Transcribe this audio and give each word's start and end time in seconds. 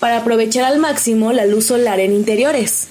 para 0.00 0.18
aprovechar 0.18 0.64
al 0.64 0.78
máximo 0.78 1.32
la 1.32 1.46
luz 1.46 1.66
solar 1.66 2.00
en 2.00 2.12
interiores. 2.12 2.88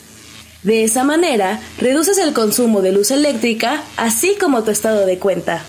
De 0.64 0.84
esa 0.84 1.04
manera, 1.04 1.60
reduces 1.80 2.18
el 2.18 2.34
consumo 2.34 2.82
de 2.82 2.92
luz 2.92 3.12
eléctrica, 3.12 3.84
así 3.98 4.38
como 4.40 4.64
tu 4.64 4.72
estado 4.72 5.06
de 5.06 5.20
cuenta. 5.20 5.64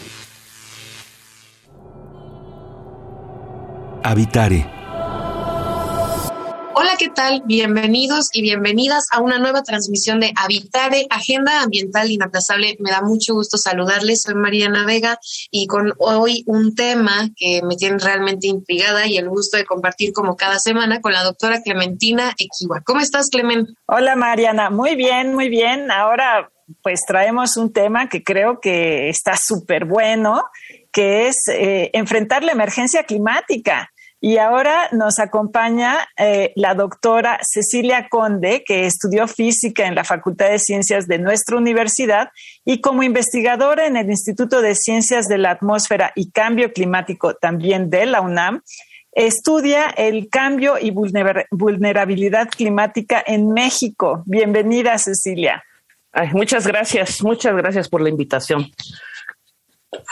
Habitare 4.02 4.79
Hola, 6.72 6.92
¿qué 6.98 7.08
tal? 7.08 7.42
Bienvenidos 7.46 8.30
y 8.32 8.42
bienvenidas 8.42 9.08
a 9.10 9.20
una 9.20 9.38
nueva 9.38 9.62
transmisión 9.62 10.20
de 10.20 10.32
Habitare, 10.36 11.06
Agenda 11.10 11.62
Ambiental 11.62 12.10
Inaplazable. 12.10 12.76
Me 12.78 12.90
da 12.90 13.02
mucho 13.02 13.34
gusto 13.34 13.58
saludarles. 13.58 14.22
Soy 14.22 14.34
Mariana 14.34 14.86
Vega 14.86 15.18
y 15.50 15.66
con 15.66 15.92
hoy 15.98 16.44
un 16.46 16.74
tema 16.76 17.28
que 17.36 17.60
me 17.64 17.76
tiene 17.76 17.98
realmente 17.98 18.46
intrigada 18.46 19.06
y 19.06 19.16
el 19.16 19.28
gusto 19.28 19.56
de 19.56 19.64
compartir 19.64 20.12
como 20.12 20.36
cada 20.36 20.60
semana 20.60 21.00
con 21.00 21.12
la 21.12 21.24
doctora 21.24 21.60
Clementina 21.60 22.34
Equiwa. 22.38 22.82
¿Cómo 22.82 23.00
estás, 23.00 23.30
Clemen? 23.30 23.66
Hola, 23.86 24.14
Mariana. 24.14 24.70
Muy 24.70 24.94
bien, 24.94 25.34
muy 25.34 25.48
bien. 25.48 25.90
Ahora 25.90 26.50
pues 26.82 27.04
traemos 27.04 27.56
un 27.56 27.72
tema 27.72 28.08
que 28.08 28.22
creo 28.22 28.60
que 28.60 29.08
está 29.08 29.36
súper 29.36 29.84
bueno, 29.84 30.44
que 30.92 31.28
es 31.28 31.48
eh, 31.48 31.90
enfrentar 31.94 32.44
la 32.44 32.52
emergencia 32.52 33.04
climática. 33.04 33.90
Y 34.22 34.36
ahora 34.36 34.88
nos 34.92 35.18
acompaña 35.18 35.96
eh, 36.18 36.52
la 36.54 36.74
doctora 36.74 37.38
Cecilia 37.42 38.08
Conde, 38.10 38.62
que 38.66 38.84
estudió 38.84 39.26
física 39.26 39.86
en 39.86 39.94
la 39.94 40.04
Facultad 40.04 40.50
de 40.50 40.58
Ciencias 40.58 41.08
de 41.08 41.18
nuestra 41.18 41.56
universidad 41.56 42.28
y 42.66 42.82
como 42.82 43.02
investigadora 43.02 43.86
en 43.86 43.96
el 43.96 44.10
Instituto 44.10 44.60
de 44.60 44.74
Ciencias 44.74 45.26
de 45.26 45.38
la 45.38 45.52
Atmósfera 45.52 46.12
y 46.14 46.30
Cambio 46.32 46.72
Climático 46.74 47.34
también 47.34 47.88
de 47.88 48.04
la 48.04 48.20
UNAM, 48.20 48.60
estudia 49.12 49.88
el 49.88 50.28
cambio 50.28 50.74
y 50.78 50.90
vulnerabilidad 50.90 52.50
climática 52.50 53.24
en 53.26 53.52
México. 53.52 54.22
Bienvenida, 54.26 54.98
Cecilia. 54.98 55.64
muchas 56.32 56.66
gracias, 56.66 57.22
muchas 57.22 57.56
gracias 57.56 57.88
por 57.88 58.02
la 58.02 58.10
invitación. 58.10 58.70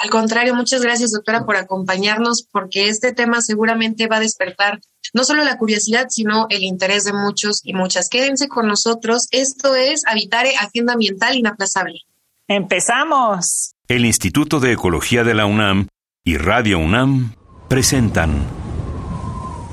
Al 0.03 0.11
contrario, 0.11 0.55
muchas 0.55 0.83
gracias, 0.83 1.13
doctora, 1.13 1.45
por 1.45 1.57
acompañarnos, 1.57 2.47
porque 2.51 2.89
este 2.89 3.13
tema 3.13 3.41
seguramente 3.41 4.09
va 4.09 4.17
a 4.17 4.21
despertar 4.21 4.81
no 5.15 5.25
solo 5.25 5.45
la 5.45 5.57
curiosidad, 5.57 6.07
sino 6.11 6.47
el 6.51 6.63
interés 6.63 7.05
de 7.05 7.13
muchos 7.13 7.61
y 7.65 7.73
muchas. 7.73 8.09
Quédense 8.09 8.49
con 8.49 8.67
nosotros. 8.67 9.29
Esto 9.31 9.75
es 9.75 10.03
Habitare 10.07 10.57
Agenda 10.57 10.95
Ambiental 10.95 11.37
Inaplazable. 11.37 12.01
Empezamos. 12.47 13.75
El 13.89 14.05
Instituto 14.05 14.61
de 14.61 14.73
Ecología 14.73 15.25
de 15.25 15.35
la 15.35 15.47
UNAM 15.47 15.89
y 16.25 16.37
Radio 16.37 16.79
UNAM 16.79 17.35
presentan. 17.69 18.47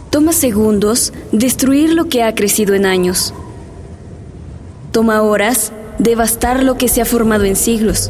Toma 0.09 0.31
segundos 0.31 1.11
destruir 1.31 1.93
lo 1.93 2.07
que 2.07 2.23
ha 2.23 2.33
crecido 2.35 2.73
en 2.75 2.85
años. 2.85 3.33
Toma 4.91 5.21
horas 5.21 5.73
devastar 5.99 6.63
lo 6.63 6.77
que 6.77 6.87
se 6.87 7.01
ha 7.01 7.05
formado 7.05 7.43
en 7.43 7.57
siglos. 7.57 8.09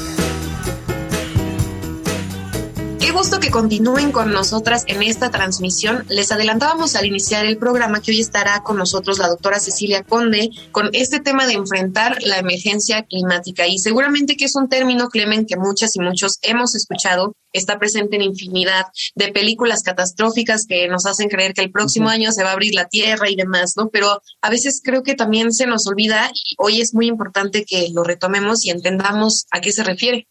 Qué 3.01 3.09
gusto 3.09 3.39
que 3.39 3.49
continúen 3.49 4.11
con 4.11 4.31
nosotras 4.31 4.83
en 4.85 5.01
esta 5.01 5.31
transmisión. 5.31 6.05
Les 6.07 6.31
adelantábamos 6.31 6.95
al 6.95 7.07
iniciar 7.07 7.47
el 7.47 7.57
programa 7.57 7.99
que 7.99 8.11
hoy 8.11 8.19
estará 8.19 8.61
con 8.61 8.77
nosotros 8.77 9.17
la 9.17 9.27
doctora 9.27 9.59
Cecilia 9.59 10.03
Conde 10.03 10.51
con 10.71 10.91
este 10.93 11.19
tema 11.19 11.47
de 11.47 11.53
enfrentar 11.53 12.19
la 12.21 12.37
emergencia 12.37 13.01
climática. 13.01 13.65
Y 13.65 13.79
seguramente 13.79 14.37
que 14.37 14.45
es 14.45 14.55
un 14.55 14.69
término, 14.69 15.09
Clemen, 15.09 15.47
que 15.47 15.57
muchas 15.57 15.95
y 15.95 15.99
muchos 15.99 16.37
hemos 16.43 16.75
escuchado. 16.75 17.33
Está 17.53 17.79
presente 17.79 18.17
en 18.17 18.21
infinidad 18.21 18.85
de 19.15 19.31
películas 19.31 19.81
catastróficas 19.81 20.67
que 20.67 20.87
nos 20.87 21.07
hacen 21.07 21.27
creer 21.27 21.55
que 21.55 21.63
el 21.63 21.71
próximo 21.71 22.07
año 22.07 22.31
se 22.31 22.43
va 22.43 22.51
a 22.51 22.53
abrir 22.53 22.75
la 22.75 22.87
tierra 22.87 23.31
y 23.31 23.35
demás, 23.35 23.73
¿no? 23.77 23.89
Pero 23.89 24.21
a 24.41 24.49
veces 24.51 24.79
creo 24.83 25.01
que 25.01 25.15
también 25.15 25.51
se 25.53 25.65
nos 25.65 25.87
olvida 25.87 26.29
y 26.31 26.55
hoy 26.59 26.81
es 26.81 26.93
muy 26.93 27.07
importante 27.07 27.65
que 27.65 27.89
lo 27.91 28.03
retomemos 28.03 28.63
y 28.63 28.69
entendamos 28.69 29.47
a 29.49 29.59
qué 29.59 29.71
se 29.71 29.83
refiere. 29.83 30.27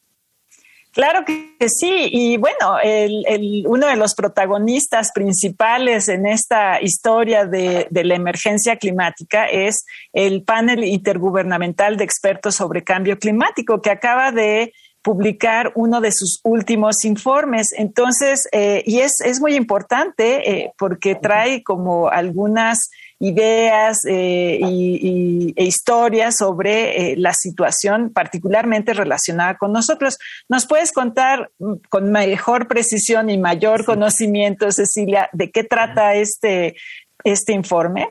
Claro 0.93 1.25
que 1.25 1.55
sí, 1.69 2.09
y 2.11 2.37
bueno, 2.37 2.78
el, 2.83 3.65
uno 3.69 3.87
de 3.87 3.95
los 3.95 4.15
protagonistas 4.17 5.12
principales 5.12 6.09
en 6.09 6.27
esta 6.27 6.81
historia 6.83 7.45
de, 7.45 7.87
de, 7.91 8.05
la 8.05 8.17
emergencia 8.17 8.77
climática 8.77 9.47
es 9.47 9.87
el 10.12 10.43
panel 10.43 10.83
intergubernamental 10.83 11.97
de 11.97 12.03
expertos 12.03 12.56
sobre 12.56 12.83
cambio 12.83 13.21
climático 13.21 13.81
que 13.81 13.91
acaba 13.91 14.33
de 14.33 14.73
publicar 15.03 15.73
uno 15.75 16.00
de 16.00 16.12
sus 16.12 16.41
últimos 16.45 17.05
informes. 17.05 17.73
Entonces, 17.77 18.49
eh, 18.53 18.83
y 18.87 19.00
es, 19.00 19.21
es, 19.21 19.41
muy 19.41 19.55
importante 19.55 20.50
eh, 20.50 20.73
porque 20.77 21.15
trae 21.15 21.62
como 21.62 22.09
algunas 22.09 22.91
ideas 23.20 24.04
eh, 24.06 24.58
y, 24.62 25.53
e 25.54 25.64
historias 25.64 26.38
sobre 26.38 27.14
la 27.16 27.34
situación 27.34 28.10
particularmente 28.10 28.94
relacionada 28.94 29.58
con 29.58 29.72
nosotros. 29.72 30.19
¿Nos 30.48 30.66
puedes 30.66 30.91
contar 30.91 31.50
mm, 31.58 31.75
con 31.91 32.10
mejor 32.10 32.66
precisión 32.66 33.28
y 33.28 33.38
mayor 33.38 33.84
conocimiento, 33.84 34.72
Cecilia, 34.72 35.28
de 35.32 35.50
qué 35.50 35.64
trata 35.64 36.14
este, 36.14 36.76
este 37.22 37.53
informe? 37.53 38.08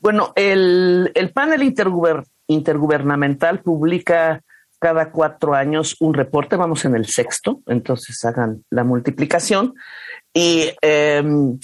Bueno, 0.00 0.32
el, 0.34 1.12
el 1.14 1.30
panel 1.32 1.62
intergubernamental 2.46 3.60
publica 3.60 4.42
cada 4.78 5.10
cuatro 5.10 5.54
años 5.54 5.94
un 6.00 6.14
reporte, 6.14 6.56
vamos 6.56 6.86
en 6.86 6.96
el 6.96 7.06
sexto, 7.06 7.60
entonces 7.66 8.24
hagan 8.24 8.64
la 8.70 8.82
multiplicación. 8.82 9.74
Y 10.32 10.72
em, 10.80 11.58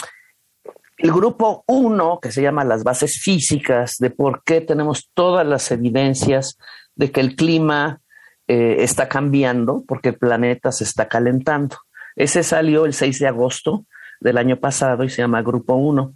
el 0.99 1.13
grupo 1.13 1.65
uno, 1.67 2.19
que 2.21 2.33
se 2.33 2.43
llama 2.43 2.65
las 2.65 2.83
bases 2.83 3.21
físicas 3.21 3.97
de 3.99 4.11
por 4.11 4.43
qué 4.45 4.61
tenemos 4.61 5.11
todas 5.13 5.47
las 5.47 5.71
evidencias 5.71 6.59
de 6.95 7.11
que 7.11 7.21
el 7.21 7.37
clima 7.37 8.01
eh, 8.49 8.77
está 8.79 9.09
cambiando, 9.09 9.85
porque 9.87 10.11
el 10.11 10.19
planeta 10.19 10.73
se 10.73 10.85
está 10.85 11.09
calentando. 11.09 11.77
Ese 12.15 12.43
salió 12.43 12.87
el 12.87 12.95
6 12.95 13.19
de 13.19 13.29
agosto 13.29 13.85
del 14.21 14.39
año 14.39 14.59
pasado 14.59 15.05
y 15.05 15.11
se 15.11 15.23
llama 15.23 15.43
Grupo 15.43 15.75
1. 15.75 16.15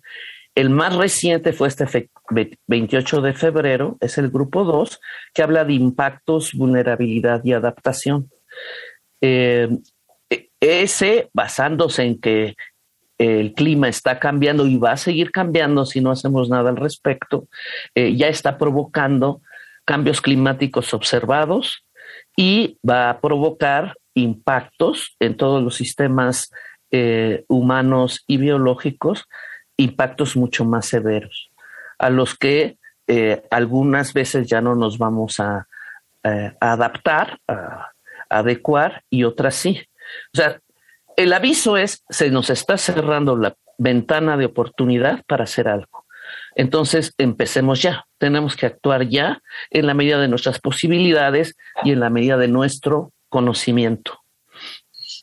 El 0.55 0.71
más 0.71 0.97
reciente 0.97 1.53
fue 1.53 1.69
este 1.69 1.87
28 2.67 3.21
de 3.21 3.35
febrero, 3.35 3.99
es 4.01 4.19
el 4.19 4.31
grupo 4.31 4.65
2, 4.65 5.01
que 5.35 5.43
habla 5.43 5.65
de 5.65 5.75
impactos, 5.75 6.55
vulnerabilidad 6.55 7.45
y 7.45 7.53
adaptación. 7.53 8.31
Eh, 9.21 9.69
ese, 10.61 11.31
basándose 11.33 12.03
en 12.05 12.21
que 12.21 12.57
el 13.21 13.53
clima 13.53 13.87
está 13.87 14.19
cambiando 14.19 14.67
y 14.67 14.79
va 14.79 14.93
a 14.93 14.97
seguir 14.97 15.31
cambiando 15.31 15.85
si 15.85 16.01
no 16.01 16.11
hacemos 16.11 16.49
nada 16.49 16.71
al 16.71 16.77
respecto, 16.77 17.49
eh, 17.95 18.17
ya 18.17 18.29
está 18.29 18.57
provocando 18.57 19.43
cambios 19.85 20.23
climáticos 20.23 20.95
observados 20.95 21.85
y 22.35 22.79
va 22.89 23.11
a 23.11 23.21
provocar 23.21 23.95
impactos 24.15 25.17
en 25.21 25.37
todos 25.37 25.63
los 25.63 25.77
sistemas 25.77 26.51
eh, 26.93 27.45
humanos 27.47 28.25
y 28.27 28.39
biológicos 28.39 29.27
impactos 29.77 30.35
mucho 30.35 30.65
más 30.65 30.87
severos, 30.87 31.51
a 31.99 32.09
los 32.09 32.35
que 32.35 32.79
eh, 33.07 33.43
algunas 33.51 34.15
veces 34.15 34.47
ya 34.49 34.63
no 34.63 34.75
nos 34.75 34.97
vamos 34.97 35.41
a, 35.41 35.67
adaptar, 36.61 37.39
a, 37.49 37.93
adecuar 38.31 39.03
y 39.11 39.25
otras 39.25 39.55
sí. 39.55 39.83
O 40.35 40.37
sea, 40.37 40.61
el 41.23 41.33
aviso 41.33 41.77
es, 41.77 42.03
se 42.09 42.31
nos 42.31 42.51
está 42.51 42.79
cerrando 42.79 43.37
la 43.37 43.55
ventana 43.79 44.37
de 44.37 44.47
oportunidad 44.47 45.23
para 45.27 45.45
hacer 45.45 45.69
algo. 45.69 46.05
Entonces, 46.55 47.15
empecemos 47.19 47.83
ya. 47.83 48.07
Tenemos 48.19 48.57
que 48.57 48.67
actuar 48.67 49.09
ya 49.09 49.43
en 49.71 49.87
la 49.87 49.95
medida 49.95 50.19
de 50.19 50.29
nuestras 50.29 50.61
posibilidades 50.61 51.57
y 51.85 51.93
en 51.93 52.01
la 52.01 52.11
medida 52.11 52.37
de 52.37 52.49
nuestro 52.49 53.13
conocimiento. 53.29 54.19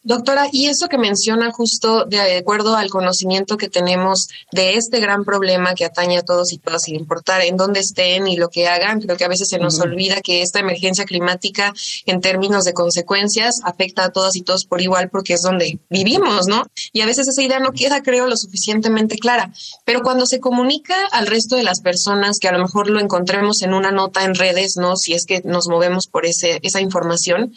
Doctora, 0.04 0.48
y 0.52 0.68
eso 0.68 0.88
que 0.88 0.98
menciona 0.98 1.52
justo 1.52 2.06
de 2.06 2.38
acuerdo 2.38 2.76
al 2.76 2.90
conocimiento 2.90 3.58
que 3.58 3.70
tenemos 3.70 4.30
de 4.52 4.76
este 4.76 5.00
gran 5.00 5.26
problema 5.26 5.76
que 5.76 5.86
atañe 5.86 6.18
a 6.18 6.22
todos 6.22 6.54
y 6.54 6.58
todas, 6.58 6.84
sin 6.84 6.96
importar 6.96 7.42
en 7.42 7.58
dónde 7.58 7.80
estén 7.80 8.28
y 8.28 8.38
lo 8.38 8.50
que 8.50 8.68
hagan, 8.68 9.02
creo 9.02 9.18
que 9.18 9.26
a 9.26 9.30
veces 9.30 9.50
se 9.50 9.60
nos 9.60 9.80
olvida 9.80 10.22
que 10.22 10.42
esta 10.42 10.60
emergencia 10.60 11.06
climática 11.06 11.74
en 12.06 12.22
términos 12.22 12.64
de 12.64 12.74
consecuencias 12.74 13.60
afecta 13.64 14.06
a 14.06 14.10
todas 14.10 14.36
y 14.36 14.42
todos 14.42 14.66
por 14.66 14.82
igual 14.82 15.10
porque 15.10 15.34
es 15.34 15.42
donde 15.42 15.80
vivimos, 15.90 16.48
¿no? 16.48 16.64
Y 16.94 17.02
a 17.02 17.06
veces 17.06 17.28
esa 17.28 17.42
idea 17.42 17.60
no 17.60 17.72
queda, 17.72 18.02
creo, 18.02 18.28
lo 18.28 18.38
suficientemente 18.38 19.18
clara. 19.18 19.52
Pero 19.84 20.02
cuando 20.02 20.26
se 20.26 20.40
comunica 20.40 20.96
al 21.12 21.28
resto 21.28 21.56
de 21.56 21.64
las 21.64 21.82
personas, 21.82 22.40
que 22.40 22.48
a 22.48 22.52
lo 22.52 22.60
mejor 22.60 22.90
lo 22.90 23.00
encontremos 23.00 23.62
en 23.62 23.74
una 23.74 23.92
nota 23.92 24.24
en 24.24 24.36
redes, 24.36 24.78
¿no? 24.78 24.96
Si 24.96 25.14
es 25.14 25.26
que 25.26 25.42
nos 25.44 25.68
movemos 25.68 26.08
por 26.08 26.26
ese, 26.26 26.60
esa 26.64 26.82
información, 26.82 27.54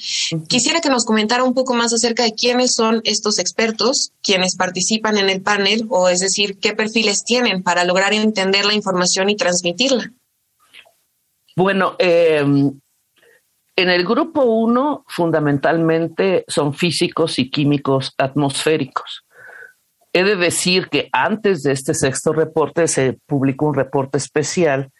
quisiera 0.48 0.80
que 0.80 0.88
nos 0.88 1.04
comentara 1.04 1.44
un 1.44 1.54
poco 1.54 1.74
más 1.74 1.92
acerca 1.92 2.24
de 2.24 2.32
quiénes 2.40 2.74
son 2.74 3.02
estos 3.04 3.38
expertos, 3.38 4.12
quienes 4.22 4.56
participan 4.56 5.18
en 5.18 5.28
el 5.28 5.42
panel, 5.42 5.86
o 5.90 6.08
es 6.08 6.20
decir, 6.20 6.58
qué 6.58 6.72
perfiles 6.72 7.24
tienen 7.24 7.62
para 7.62 7.84
lograr 7.84 8.14
entender 8.14 8.64
la 8.64 8.72
información 8.72 9.28
y 9.28 9.36
transmitirla. 9.36 10.10
Bueno, 11.54 11.96
em, 11.98 12.80
en 13.76 13.90
el 13.90 14.04
grupo 14.04 14.42
1 14.42 15.04
fundamentalmente 15.06 16.44
son 16.48 16.72
físicos 16.72 17.38
y 17.38 17.50
químicos 17.50 18.14
atmosféricos. 18.16 19.24
He 20.12 20.24
de 20.24 20.36
decir 20.36 20.88
que 20.88 21.08
antes 21.12 21.62
de 21.62 21.72
este 21.72 21.94
sexto 21.94 22.32
reporte 22.32 22.88
se 22.88 23.18
publicó 23.26 23.66
un 23.66 23.74
reporte 23.74 24.18
especial 24.18 24.90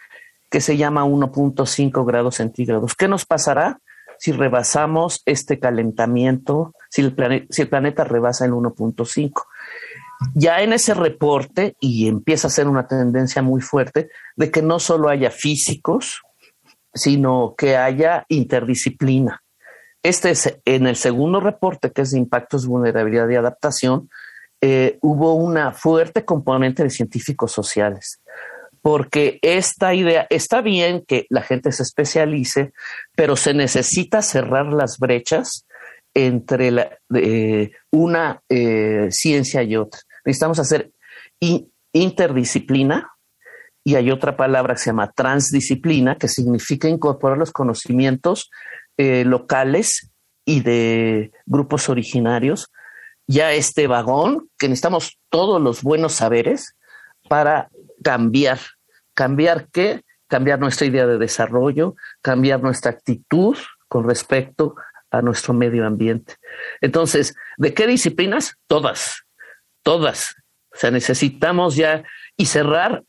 que 0.51 0.61
se 0.61 0.77
llama 0.77 1.05
1.5 1.05 2.05
grados 2.05 2.37
centígrados. 2.37 2.95
¿Qué 2.95 3.09
nos 3.09 3.25
pasará 3.25 3.79
si 4.19 4.33
rebasamos 4.33 5.23
este 5.25 5.59
calentamiento, 5.59 6.75
si 6.91 7.03
el, 7.03 7.15
planeta 7.15 8.05
rebasa 8.05 8.45
el 8.45 8.53
1.5? 8.53 9.45
Ya 10.35 10.61
en 10.61 10.75
ese 10.75 10.93
reporte, 10.93 11.77
y 11.81 12.09
empieza 12.09 12.49
a 12.49 12.51
ser 12.51 12.69
una 12.69 12.87
tendencia 12.87 13.41
muy 13.41 13.63
fuerte, 13.63 14.11
de 14.37 14.51
que 14.51 14.61
no 14.61 14.79
solo 14.79 15.09
haya 15.09 15.31
físicos, 15.31 16.21
sino 16.93 17.55
que 17.57 17.77
haya 17.77 18.27
interdisciplina. 18.29 19.43
Este 20.03 20.31
es 20.31 20.59
en 20.65 20.87
el 20.87 20.97
segundo 20.97 21.41
reporte, 21.41 21.93
que 21.93 22.03
es 22.03 22.11
de 22.11 22.19
impactos, 22.19 22.67
vulnerabilidad 22.67 23.29
y 23.29 23.37
adaptación, 23.37 24.11
eh, 24.61 24.99
hubo 25.01 25.35
una 25.35 25.73
fuerte 25.73 26.25
componente 26.25 26.83
de 26.83 26.91
científicos 26.91 27.53
sociales, 27.53 28.21
porque 28.83 29.39
esta 29.41 29.95
idea, 29.95 30.27
está 30.29 30.61
bien 30.61 31.03
que 31.07 31.27
la 31.31 31.43
gente 31.43 31.73
se 31.73 31.83
especialice, 31.83 32.73
pero 33.15 33.37
se 33.37 33.55
necesita 33.55 34.21
cerrar 34.21 34.67
las 34.67 34.99
brechas 34.99 35.67
entre 36.15 36.71
la, 36.71 36.99
una 37.91 38.43
eh, 38.49 39.09
ciencia 39.11 39.63
y 39.63 39.77
otra. 39.77 40.01
Necesitamos 40.25 40.59
hacer 40.59 40.91
interdisciplina 41.93 43.11
y 43.85 43.95
hay 43.95 44.11
otra 44.11 44.37
palabra 44.37 44.75
que 44.75 44.81
se 44.81 44.91
llama 44.91 45.13
transdisciplina, 45.13 46.17
que 46.17 46.29
significa 46.29 46.89
incorporar 46.89 47.39
los 47.39 47.53
conocimientos 47.53 48.51
eh, 48.97 49.25
locales 49.25 50.11
y 50.45 50.61
de 50.61 51.33
grupos 51.47 51.89
originarios 51.89 52.71
ya 53.31 53.53
este 53.53 53.87
vagón, 53.87 54.51
que 54.59 54.69
necesitamos 54.69 55.21
todos 55.29 55.63
los 55.63 55.85
buenos 55.85 56.15
saberes 56.15 56.75
para 57.29 57.71
cambiar. 58.03 58.59
¿Cambiar 59.15 59.69
qué? 59.69 60.03
Cambiar 60.27 60.59
nuestra 60.59 60.89
idea 60.89 61.07
de 61.07 61.17
desarrollo, 61.17 61.95
cambiar 62.23 62.61
nuestra 62.61 62.91
actitud 62.91 63.57
con 63.87 64.09
respecto 64.09 64.75
a 64.77 64.90
nuestro 65.23 65.53
medio 65.55 65.87
ambiente. 65.87 66.37
Entonces, 66.81 67.35
¿de 67.57 67.75
qué 67.75 67.87
disciplinas? 67.87 68.57
Todas, 68.67 69.25
todas. 69.83 70.37
O 70.73 70.77
sea, 70.77 70.91
necesitamos 70.91 71.77
ya 71.77 72.05
y 72.37 72.47
cerrar 72.47 73.03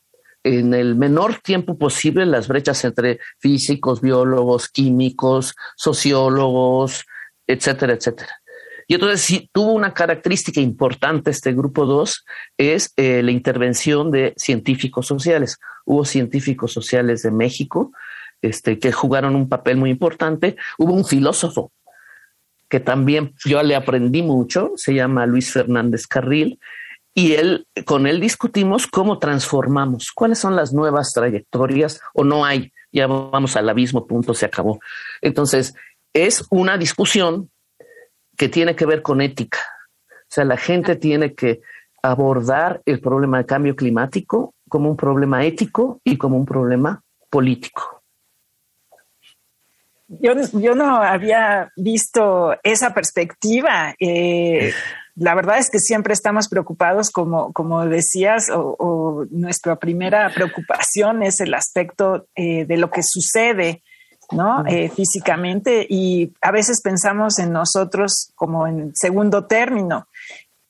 en 0.44 0.74
el 0.74 0.96
menor 0.96 1.36
tiempo 1.36 1.78
posible 1.78 2.26
las 2.26 2.48
brechas 2.48 2.84
entre 2.84 3.20
físicos, 3.38 4.00
biólogos, 4.00 4.68
químicos, 4.68 5.54
sociólogos, 5.76 7.04
etcétera, 7.46 7.94
etcétera. 7.94 8.42
Y 8.88 8.94
entonces 8.94 9.20
sí, 9.20 9.48
tuvo 9.52 9.72
una 9.72 9.94
característica 9.94 10.60
importante 10.60 11.30
este 11.30 11.52
grupo 11.52 11.86
2, 11.86 12.24
es 12.58 12.92
eh, 12.96 13.22
la 13.22 13.30
intervención 13.30 14.10
de 14.10 14.34
científicos 14.36 15.06
sociales. 15.06 15.58
Hubo 15.84 16.04
científicos 16.04 16.72
sociales 16.72 17.22
de 17.22 17.30
México 17.30 17.92
este, 18.42 18.78
que 18.78 18.92
jugaron 18.92 19.36
un 19.36 19.48
papel 19.48 19.76
muy 19.76 19.90
importante. 19.90 20.56
Hubo 20.78 20.92
un 20.92 21.04
filósofo 21.04 21.72
que 22.72 22.80
también 22.80 23.34
yo 23.44 23.62
le 23.62 23.76
aprendí 23.76 24.22
mucho, 24.22 24.72
se 24.76 24.94
llama 24.94 25.26
Luis 25.26 25.52
Fernández 25.52 26.06
Carril, 26.06 26.58
y 27.12 27.32
él, 27.32 27.66
con 27.84 28.06
él 28.06 28.18
discutimos 28.18 28.86
cómo 28.86 29.18
transformamos, 29.18 30.10
cuáles 30.10 30.38
son 30.38 30.56
las 30.56 30.72
nuevas 30.72 31.12
trayectorias 31.12 32.00
o 32.14 32.24
no 32.24 32.46
hay, 32.46 32.72
ya 32.90 33.06
vamos 33.06 33.56
al 33.56 33.68
abismo, 33.68 34.06
punto, 34.06 34.32
se 34.32 34.46
acabó. 34.46 34.80
Entonces, 35.20 35.74
es 36.14 36.46
una 36.48 36.78
discusión 36.78 37.50
que 38.38 38.48
tiene 38.48 38.74
que 38.74 38.86
ver 38.86 39.02
con 39.02 39.20
ética. 39.20 39.58
O 40.08 40.30
sea, 40.30 40.46
la 40.46 40.56
gente 40.56 40.96
tiene 40.96 41.34
que 41.34 41.60
abordar 42.02 42.80
el 42.86 43.00
problema 43.00 43.36
de 43.36 43.44
cambio 43.44 43.76
climático 43.76 44.54
como 44.70 44.88
un 44.88 44.96
problema 44.96 45.44
ético 45.44 46.00
y 46.04 46.16
como 46.16 46.38
un 46.38 46.46
problema 46.46 47.02
político. 47.28 48.01
Yo, 50.20 50.32
yo 50.52 50.74
no 50.74 50.96
había 50.96 51.72
visto 51.76 52.56
esa 52.62 52.92
perspectiva. 52.92 53.94
Eh, 53.98 54.72
la 55.14 55.34
verdad 55.34 55.58
es 55.58 55.70
que 55.70 55.78
siempre 55.78 56.14
estamos 56.14 56.48
preocupados, 56.48 57.10
como, 57.10 57.52
como 57.52 57.84
decías, 57.86 58.48
o, 58.54 59.26
nuestra 59.30 59.76
primera 59.76 60.30
preocupación 60.34 61.22
es 61.22 61.40
el 61.40 61.54
aspecto 61.54 62.26
eh, 62.34 62.64
de 62.64 62.76
lo 62.76 62.90
que 62.90 63.02
sucede 63.02 63.82
¿no? 64.30 64.64
Eh, 64.66 64.88
físicamente 64.88 65.86
y 65.88 66.32
a 66.40 66.50
veces 66.50 66.80
pensamos 66.82 67.38
en 67.38 67.52
nosotros 67.52 68.32
como 68.34 68.66
en 68.66 68.94
segundo 68.94 69.46
término. 69.46 70.08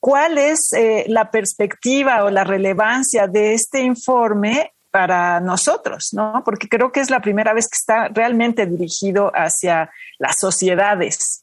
¿Cuál 0.01 0.39
es 0.39 0.73
eh, 0.73 1.05
la 1.07 1.31
perspectiva 1.31 2.25
o 2.25 2.31
la 2.31 2.43
relevancia 2.43 3.29
de 3.29 3.55
este 3.55 3.83
informe 3.83 4.73
para 4.93 5.41
nosotros, 5.41 6.11
¿no? 6.13 6.43
Porque 6.45 6.69
creo 6.69 6.93
que 6.93 7.01
es 7.01 7.11
la 7.11 7.21
primera 7.21 7.55
vez 7.55 7.67
que 7.67 7.77
está 7.77 8.09
realmente 8.09 8.67
dirigido 8.67 9.33
hacia 9.35 9.91
las 10.19 10.39
sociedades, 10.39 11.43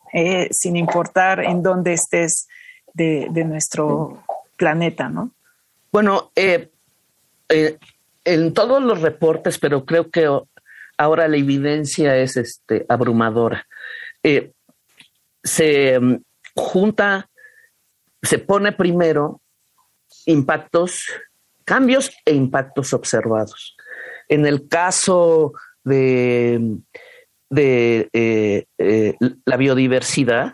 sin 0.51 0.77
importar 0.77 1.43
en 1.43 1.63
dónde 1.63 1.93
estés 1.93 2.47
de, 2.93 3.43
nuestro 3.45 4.23
planeta, 4.55 5.09
¿no? 5.09 5.31
Bueno, 5.91 6.31
eh, 6.35 6.69
eh, 7.49 7.77
en 8.23 8.53
todos 8.53 8.83
los 8.83 9.01
reportes, 9.01 9.57
pero 9.57 9.83
creo 9.83 10.11
que 10.11 10.29
ahora 10.97 11.27
la 11.27 11.37
evidencia 11.37 12.15
es 12.17 12.37
este, 12.37 12.85
abrumadora. 12.87 13.65
Eh, 14.21 14.51
se 15.43 15.99
mm, 15.99 16.21
junta, 16.55 17.29
se 18.21 18.37
pone 18.37 18.73
primero 18.73 19.41
impactos, 20.25 21.05
cambios 21.69 22.09
e 22.25 22.33
impactos 22.33 22.93
observados. 22.93 23.77
En 24.27 24.47
el 24.47 24.67
caso 24.67 25.53
de, 25.83 26.79
de 27.51 28.65
la 29.45 29.57
biodiversidad, 29.57 30.53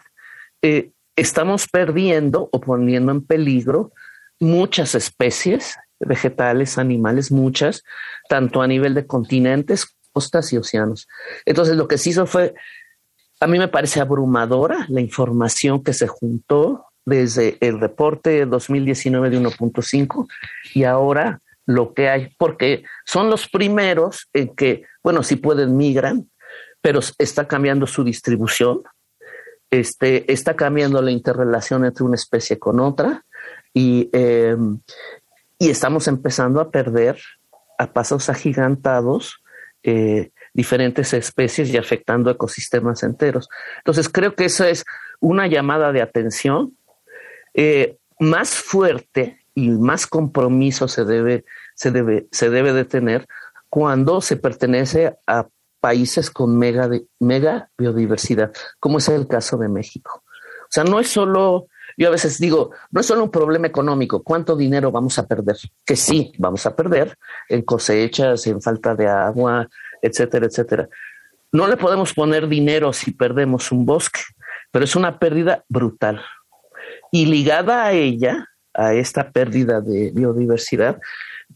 estamos 1.16 1.68
perdiendo 1.70 2.50
o 2.52 2.60
poniendo 2.60 3.14
en 3.14 3.26
peligro 3.26 3.94
muchas 4.42 4.94
especies 4.94 5.78
vegetales, 6.02 6.78
animales, 6.78 7.32
muchas, 7.32 7.82
tanto 8.28 8.62
a 8.62 8.68
nivel 8.68 8.94
de 8.94 9.08
continentes, 9.08 9.96
costas 10.12 10.52
y 10.52 10.58
océanos. 10.58 11.08
Entonces 11.46 11.78
lo 11.78 11.88
que 11.88 11.98
se 11.98 12.10
hizo 12.10 12.26
fue, 12.26 12.54
a 13.40 13.48
mí 13.48 13.58
me 13.58 13.70
parece 13.70 14.02
abrumadora 14.02 14.86
la 14.90 15.00
información 15.00 15.82
que 15.82 15.94
se 15.94 16.08
juntó 16.08 16.88
desde 17.06 17.58
el 17.62 17.80
reporte 17.80 18.46
2019 18.46 19.30
de 19.30 19.40
1.5 19.40 20.28
y 20.74 20.84
ahora 20.84 21.40
lo 21.66 21.94
que 21.94 22.10
hay, 22.10 22.36
porque 22.38 22.84
son 23.06 23.30
los 23.30 23.48
primeros 23.48 24.28
en 24.34 24.56
que, 24.56 24.84
bueno, 25.04 25.24
sí 25.24 25.36
pueden 25.36 25.78
migran, 25.78 26.30
pero 26.82 27.00
está 27.18 27.48
cambiando 27.48 27.88
su 27.88 28.04
distribución, 28.04 28.84
este, 29.72 30.32
está 30.32 30.56
cambiando 30.56 31.02
la 31.02 31.12
interrelación 31.12 31.86
entre 31.86 32.04
una 32.04 32.16
especie 32.16 32.60
con 32.60 32.80
otra 32.80 33.24
y, 33.74 34.10
em, 34.14 34.80
y 35.58 35.70
estamos 35.70 36.08
empezando 36.08 36.60
a 36.60 36.70
perder 36.70 37.18
a 37.78 37.92
pasos 37.92 38.30
agigantados 38.30 39.42
eh, 39.84 40.32
diferentes 40.54 41.14
especies 41.14 41.70
y 41.70 41.78
afectando 41.78 42.32
ecosistemas 42.32 43.04
enteros. 43.04 43.50
Entonces 43.78 44.10
creo 44.10 44.34
que 44.34 44.46
eso 44.46 44.64
es 44.64 44.84
una 45.20 45.48
llamada 45.48 45.92
de 45.92 46.02
atención 46.02 46.76
eh, 47.56 47.98
más 48.20 48.50
fuerte 48.50 49.40
y 49.54 49.70
más 49.70 50.06
compromiso 50.06 50.88
se 50.88 51.06
debe, 51.06 51.46
se 51.74 51.92
debe, 51.92 52.28
se 52.32 52.50
debe 52.50 52.74
de 52.74 52.86
tener 52.86 53.28
cuando 53.70 54.22
se 54.22 54.38
pertenece 54.38 55.18
a 55.26 55.48
países 55.80 56.30
con 56.30 56.58
mega, 56.58 56.90
mega 57.20 57.70
biodiversidad, 57.78 58.52
como 58.80 58.98
es 58.98 59.08
el 59.08 59.28
caso 59.28 59.58
de 59.58 59.70
México. 59.70 60.24
O 60.26 60.68
sea, 60.70 60.84
no 60.84 61.00
es 61.00 61.10
solo, 61.10 61.68
yo 61.96 62.08
a 62.08 62.12
veces 62.12 62.40
digo, 62.40 62.72
no 62.92 63.02
es 63.02 63.08
solo 63.08 63.24
un 63.24 63.32
problema 63.32 63.68
económico, 63.68 64.24
¿cuánto 64.24 64.58
dinero 64.58 64.92
vamos 64.92 65.18
a 65.20 65.28
perder? 65.28 65.58
Que 65.86 65.96
sí, 65.96 66.34
vamos 66.38 66.66
a 66.66 66.76
perder 66.76 67.18
en 67.48 67.62
cosechas, 67.62 68.46
en 68.48 68.62
falta 68.62 68.96
de 68.96 69.08
agua, 69.08 69.70
etcétera, 70.02 70.48
etcétera. 70.48 70.90
No 71.52 71.68
le 71.68 71.78
podemos 71.78 72.14
poner 72.14 72.48
dinero 72.48 72.92
si 72.92 73.12
perdemos 73.12 73.72
un 73.72 73.86
bosque, 73.86 74.22
pero 74.72 74.86
es 74.86 74.96
una 74.96 75.20
pérdida 75.20 75.64
brutal. 75.70 76.22
Y 77.12 77.26
ligada 77.26 77.86
a 77.86 77.92
ella, 77.94 78.48
a 78.74 78.94
esta 78.94 79.32
pérdida 79.32 79.82
de 79.82 80.12
biodiversidad, 80.14 81.00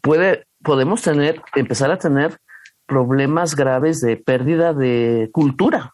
puede, 0.01 0.45
podemos 0.63 1.01
tener, 1.01 1.41
empezar 1.55 1.91
a 1.91 1.97
tener 1.97 2.37
problemas 2.85 3.55
graves 3.55 4.01
de 4.01 4.17
pérdida 4.17 4.73
de 4.73 5.29
cultura. 5.31 5.93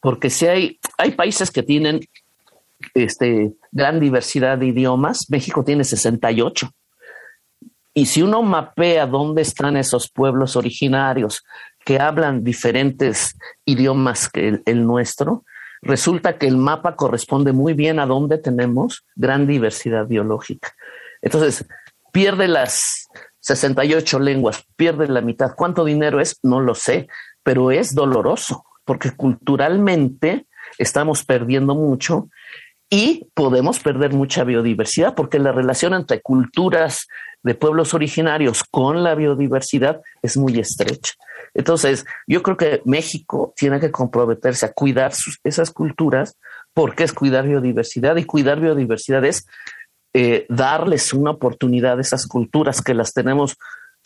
Porque 0.00 0.30
si 0.30 0.46
hay, 0.46 0.78
hay 0.96 1.12
países 1.12 1.50
que 1.50 1.62
tienen 1.62 2.00
este, 2.94 3.52
gran 3.72 4.00
diversidad 4.00 4.58
de 4.58 4.66
idiomas, 4.66 5.28
México 5.30 5.64
tiene 5.64 5.84
68. 5.84 6.70
Y 7.94 8.06
si 8.06 8.22
uno 8.22 8.42
mapea 8.42 9.06
dónde 9.06 9.42
están 9.42 9.76
esos 9.76 10.08
pueblos 10.10 10.54
originarios 10.54 11.42
que 11.84 11.98
hablan 11.98 12.44
diferentes 12.44 13.36
idiomas 13.64 14.28
que 14.28 14.60
el 14.64 14.86
nuestro, 14.86 15.44
resulta 15.82 16.38
que 16.38 16.46
el 16.46 16.56
mapa 16.56 16.96
corresponde 16.96 17.52
muy 17.52 17.74
bien 17.74 17.98
a 17.98 18.06
dónde 18.06 18.38
tenemos 18.38 19.04
gran 19.16 19.46
diversidad 19.46 20.06
biológica. 20.06 20.74
Entonces, 21.22 21.66
pierde 22.12 22.48
las 22.48 23.08
68 23.40 24.18
lenguas, 24.18 24.64
pierde 24.76 25.08
la 25.08 25.20
mitad. 25.20 25.54
¿Cuánto 25.56 25.84
dinero 25.84 26.20
es? 26.20 26.38
No 26.42 26.60
lo 26.60 26.74
sé, 26.74 27.08
pero 27.42 27.70
es 27.70 27.94
doloroso, 27.94 28.64
porque 28.84 29.12
culturalmente 29.12 30.46
estamos 30.78 31.24
perdiendo 31.24 31.74
mucho 31.74 32.28
y 32.90 33.26
podemos 33.34 33.80
perder 33.80 34.12
mucha 34.12 34.44
biodiversidad, 34.44 35.14
porque 35.14 35.38
la 35.38 35.52
relación 35.52 35.94
entre 35.94 36.20
culturas 36.20 37.06
de 37.42 37.54
pueblos 37.54 37.94
originarios 37.94 38.64
con 38.64 39.02
la 39.02 39.14
biodiversidad 39.14 40.00
es 40.22 40.36
muy 40.36 40.58
estrecha. 40.58 41.12
Entonces, 41.58 42.06
yo 42.28 42.40
creo 42.44 42.56
que 42.56 42.82
México 42.84 43.52
tiene 43.56 43.80
que 43.80 43.90
comprometerse 43.90 44.64
a 44.64 44.72
cuidar 44.72 45.12
esas 45.42 45.72
culturas 45.72 46.38
porque 46.72 47.02
es 47.02 47.12
cuidar 47.12 47.48
biodiversidad 47.48 48.14
y 48.16 48.24
cuidar 48.24 48.60
biodiversidad 48.60 49.24
es 49.24 49.44
eh, 50.14 50.46
darles 50.48 51.12
una 51.12 51.32
oportunidad 51.32 51.98
a 51.98 52.00
esas 52.00 52.28
culturas 52.28 52.80
que 52.80 52.94
las 52.94 53.12
tenemos 53.12 53.56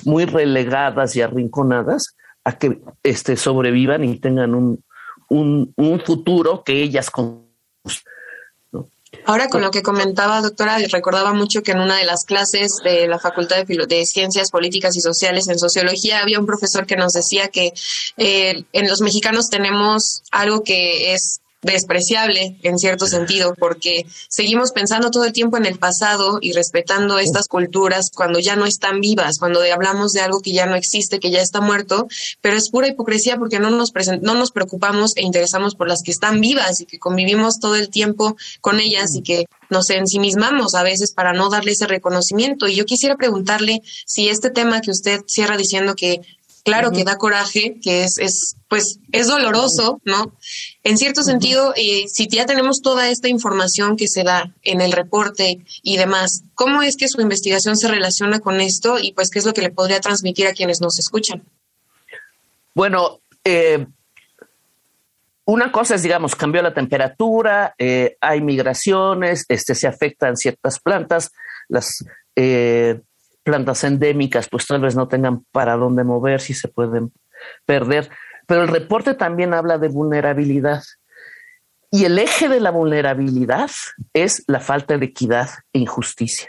muy 0.07 0.25
relegadas 0.25 1.15
y 1.15 1.21
arrinconadas 1.21 2.17
a 2.43 2.57
que 2.57 2.81
este, 3.03 3.37
sobrevivan 3.37 4.03
y 4.03 4.19
tengan 4.19 4.55
un, 4.55 4.83
un, 5.29 6.01
futuro 6.07 6.63
que 6.65 6.83
ellas 6.83 7.11
con, 7.11 7.45
Ahora 9.25 9.49
con 9.49 9.63
lo 9.63 9.71
que 9.71 9.83
comentaba, 9.83 10.41
doctora, 10.41 10.79
recordaba 10.91 11.33
mucho 11.33 11.63
que 11.63 11.73
en 11.73 11.81
una 11.81 11.97
de 11.97 12.05
las 12.05 12.25
clases 12.25 12.79
de 12.83 13.07
la 13.07 13.19
Facultad 13.19 13.65
de, 13.65 14.07
Ciencias 14.07 14.51
Políticas 14.51 14.97
y 14.97 15.01
Sociales 15.01 15.49
en 15.49 15.59
Sociología 15.59 16.21
había 16.21 16.41
un 16.41 16.47
profesor 16.47 16.87
que 16.87 16.97
nos 16.97 17.13
decía 17.13 17.49
que 17.49 17.73
eh, 18.17 18.65
en 18.73 18.89
los 18.89 19.01
mexicanos 19.01 19.49
tenemos 19.49 20.23
algo 20.33 20.65
que 20.65 21.15
es 21.15 21.42
despreciable 21.63 22.57
en 22.63 22.79
cierto 22.79 23.07
sentido, 23.07 23.55
porque 23.57 24.05
seguimos 24.29 24.73
pensando 24.73 25.11
todo 25.11 25.25
el 25.25 25.33
tiempo 25.33 25.57
en 25.57 25.65
el 25.65 25.79
pasado 25.79 26.39
y 26.41 26.53
respetando 26.53 27.19
estas 27.19 27.47
culturas 27.47 28.11
cuando 28.15 28.41
ya 28.41 28.57
no 28.57 28.67
están 28.67 29.01
vivas, 29.01 29.39
cuando 29.39 29.61
hablamos 29.63 30.13
de 30.13 30.21
algo 30.21 30.41
que 30.41 30.53
ya 30.53 30.67
no 30.67 30.75
existe, 30.75 31.21
que 31.21 31.31
ya 31.31 31.41
está 31.41 31.61
muerto, 31.61 32.09
pero 32.41 32.57
es 32.57 32.69
pura 32.69 32.89
hipocresía 32.89 33.37
porque 33.37 33.61
no 33.61 33.71
nos, 33.71 33.93
no 34.21 34.35
nos 34.35 34.51
preocupamos 34.51 35.17
e 35.17 35.23
interesamos 35.23 35.77
por 35.77 35.89
las 35.89 36.03
que 36.03 36.11
están 36.11 36.41
vivas 36.41 36.81
y 36.81 36.87
que 36.87 36.99
convivimos 36.99 37.61
todo 37.61 37.77
el 37.77 37.89
tiempo 37.89 38.37
con 38.61 38.81
ellas 38.81 39.15
y 39.15 39.23
que 39.23 39.47
nos 39.71 39.89
ensimismamos 39.91 40.75
a 40.75 40.83
veces 40.83 41.13
para 41.13 41.33
no 41.33 41.49
darle 41.49 41.73
ese 41.73 41.87
reconocimiento. 41.87 42.69
Y 42.69 42.75
yo 42.75 42.85
quisiera 42.85 43.17
preguntarle 43.17 43.83
si 44.05 44.29
este 44.29 44.51
tema 44.51 44.81
que 44.81 44.91
usted 44.91 45.21
cierra 45.27 45.57
diciendo 45.57 45.95
que 45.95 46.21
Claro 46.65 46.93
que 46.93 47.03
da 47.03 47.19
coraje, 47.19 47.81
que 47.83 48.05
es, 48.05 48.19
es, 48.19 48.57
pues, 48.69 49.01
es 49.11 49.27
doloroso, 49.27 50.01
¿no? 50.05 50.37
En 50.85 50.97
cierto 50.97 51.25
sentido, 51.25 51.75
eh, 51.77 52.05
si 52.07 52.29
ya 52.29 52.47
tenemos 52.47 52.83
toda 52.83 53.09
esta 53.09 53.27
información 53.29 53.97
que 53.97 54.07
se 54.07 54.23
da 54.23 54.55
en 54.63 54.81
el 54.81 54.93
reporte 54.93 55.59
y 55.83 55.97
demás, 55.97 56.45
¿cómo 56.55 56.83
es 56.83 56.97
que 56.97 57.09
su 57.09 57.21
investigación 57.21 57.77
se 57.77 57.89
relaciona 57.89 58.39
con 58.39 58.61
esto 58.61 58.99
y 59.01 59.13
pues 59.13 59.31
qué 59.31 59.41
es 59.41 59.45
lo 59.45 59.53
que 59.53 59.63
le 59.63 59.71
podría 59.71 60.01
transmitir 60.01 60.47
a 60.47 60.53
quienes 60.53 60.81
nos 60.81 61.01
escuchan? 61.01 61.43
Bueno, 62.75 63.21
eh, 63.43 63.85
una 65.45 65.73
cosa 65.73 65.97
es, 65.97 66.03
digamos, 66.05 66.37
cambió 66.37 66.63
la 66.63 66.73
temperatura, 66.73 67.75
eh, 67.77 68.17
hay 68.21 68.41
migraciones, 68.41 69.45
este, 69.49 69.75
se 69.75 69.89
afectan 69.89 70.37
ciertas 70.37 70.79
plantas, 70.79 71.33
las 71.69 72.05
plantas 73.43 73.85
endémicas 73.85 74.49
pues 74.49 74.67
tal 74.67 74.81
vez 74.81 74.95
no 74.97 75.09
tengan 75.09 75.45
para 75.53 75.77
dónde 75.77 76.05
mover, 76.05 76.41
si 76.41 76.55
se 76.55 76.69
pueden 76.69 77.13
perder. 77.67 78.11
Pero 78.47 78.63
el 78.63 78.69
reporte 78.69 79.15
también 79.15 79.55
habla 79.55 79.79
de 79.79 79.89
vulnerabilidad. 79.89 80.83
Y 81.91 82.05
el 82.07 82.19
eje 82.19 82.49
de 82.49 82.61
la 82.61 82.71
vulnerabilidad 82.71 83.71
es 84.15 84.45
la 84.47 84.61
falta 84.61 84.97
de 84.97 85.07
equidad 85.07 85.51
e 85.73 85.81
injusticia, 85.81 86.49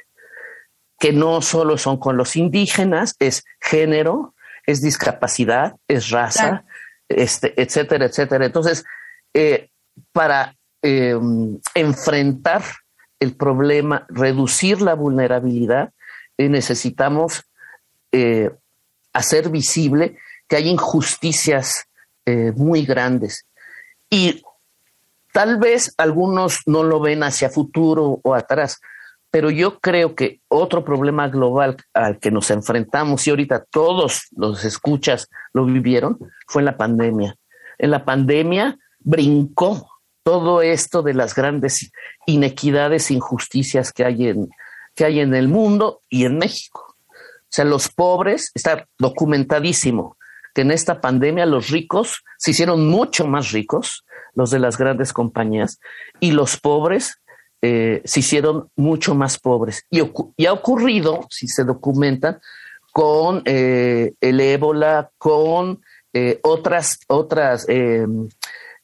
que 0.99 1.11
no 1.11 1.41
solo 1.41 1.77
son 1.77 1.97
con 1.97 2.15
los 2.15 2.37
indígenas, 2.37 3.15
es 3.19 3.43
género, 3.59 4.33
es 4.65 4.81
discapacidad, 4.81 5.75
es 5.87 6.09
raza, 6.11 6.63
este, 7.09 7.61
etcétera, 7.61 8.05
etcétera. 8.05 8.45
Entonces, 8.45 8.85
eh, 9.33 9.69
para 10.13 10.55
eh, 10.81 11.19
enfrentar 11.75 12.63
el 13.19 13.35
problema, 13.35 14.05
reducir 14.09 14.81
la 14.81 14.93
vulnerabilidad, 14.93 15.91
necesitamos 16.37 17.43
eh, 18.11 18.51
hacer 19.13 19.49
visible 19.49 20.17
que 20.47 20.55
hay 20.57 20.69
injusticias 20.69 21.85
eh, 22.25 22.51
muy 22.55 22.85
grandes. 22.85 23.45
Y 24.09 24.43
tal 25.31 25.57
vez 25.57 25.93
algunos 25.97 26.59
no 26.65 26.83
lo 26.83 26.99
ven 26.99 27.23
hacia 27.23 27.49
futuro 27.49 28.19
o 28.23 28.33
atrás, 28.35 28.79
pero 29.31 29.49
yo 29.49 29.79
creo 29.79 30.15
que 30.15 30.41
otro 30.47 30.85
problema 30.85 31.27
global 31.27 31.77
al 31.93 32.19
que 32.19 32.29
nos 32.29 32.51
enfrentamos 32.51 33.25
y 33.25 33.31
ahorita 33.31 33.65
todos 33.69 34.27
los 34.35 34.63
escuchas 34.63 35.27
lo 35.53 35.65
vivieron 35.65 36.19
fue 36.47 36.61
en 36.61 36.65
la 36.67 36.77
pandemia. 36.77 37.35
En 37.79 37.91
la 37.91 38.05
pandemia 38.05 38.77
brincó 38.99 39.89
todo 40.23 40.61
esto 40.61 41.01
de 41.01 41.13
las 41.13 41.35
grandes 41.35 41.91
inequidades 42.25 43.11
injusticias 43.11 43.91
que 43.91 44.05
hay 44.05 44.27
en, 44.27 44.49
que 44.95 45.05
hay 45.05 45.19
en 45.19 45.33
el 45.33 45.47
mundo 45.47 46.01
y 46.09 46.25
en 46.25 46.37
México. 46.37 46.95
O 47.07 47.55
sea, 47.55 47.65
los 47.65 47.89
pobres, 47.89 48.51
está 48.55 48.87
documentadísimo 48.97 50.17
que 50.53 50.61
en 50.61 50.71
esta 50.71 51.01
pandemia 51.01 51.45
los 51.45 51.69
ricos 51.69 52.23
se 52.37 52.51
hicieron 52.51 52.87
mucho 52.87 53.27
más 53.27 53.51
ricos, 53.51 54.05
los 54.35 54.51
de 54.51 54.59
las 54.59 54.77
grandes 54.77 55.13
compañías, 55.13 55.79
y 56.19 56.31
los 56.31 56.57
pobres 56.57 57.19
eh, 57.61 58.01
se 58.05 58.19
hicieron 58.19 58.69
mucho 58.75 59.15
más 59.15 59.39
pobres. 59.39 59.85
Y, 59.89 60.01
ha 60.45 60.53
ocurrido, 60.53 61.25
si 61.29 61.47
se 61.47 61.63
documenta, 61.63 62.39
con 62.91 63.41
eh, 63.45 64.13
el 64.21 64.39
ébola, 64.39 65.09
con 65.17 65.81
eh, 66.11 66.39
otras, 66.43 66.99
otras 67.07 67.65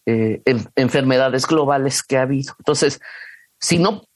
enfermedades 0.05 1.45
globales 1.45 2.01
que 2.01 2.17
ha 2.17 2.23
habido. 2.23 2.55
Entonces, 2.57 2.99
si 3.59 3.77
no 3.77 4.08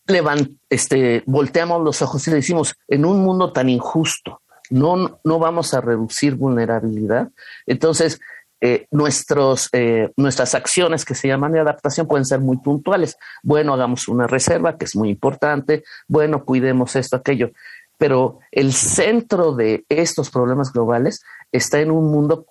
este, 0.70 1.24
volteamos 1.26 1.84
los 1.84 2.02
ojos 2.02 2.28
y 2.28 2.32
decimos, 2.32 2.76
en 2.88 3.06
un 3.06 3.22
mundo 3.24 3.52
tan 3.52 3.70
injusto, 3.70 4.42
no, 4.70 5.20
no 5.24 5.40
vamos 5.40 5.74
a 5.74 5.82
reducir 5.82 6.36
vulnerabilidad. 6.36 7.30
Entonces, 7.66 8.20
eh, 8.66 8.88
nuestros, 8.92 9.68
eh, 9.74 10.12
nuestras 10.16 10.56
acciones 10.56 11.04
que 11.04 11.16
se 11.16 11.28
llaman 11.28 11.52
de 11.52 11.60
adaptación 11.60 12.08
pueden 12.08 12.26
ser 12.26 12.40
muy 12.40 12.58
puntuales. 12.58 13.18
Bueno, 13.44 13.74
hagamos 13.74 14.08
una 14.08 14.26
reserva, 14.26 14.78
que 14.78 14.86
es 14.86 14.96
muy 14.96 15.10
importante. 15.10 15.84
Bueno, 16.08 16.46
cuidemos 16.46 16.96
esto, 16.96 17.18
aquello. 17.18 17.52
Pero 17.98 18.40
el 18.52 18.72
centro 18.74 19.54
de 19.54 19.86
estos 19.90 20.30
problemas 20.30 20.72
globales 20.72 21.24
está 21.52 21.82
en 21.82 21.92
un 21.92 22.10
mundo 22.10 22.46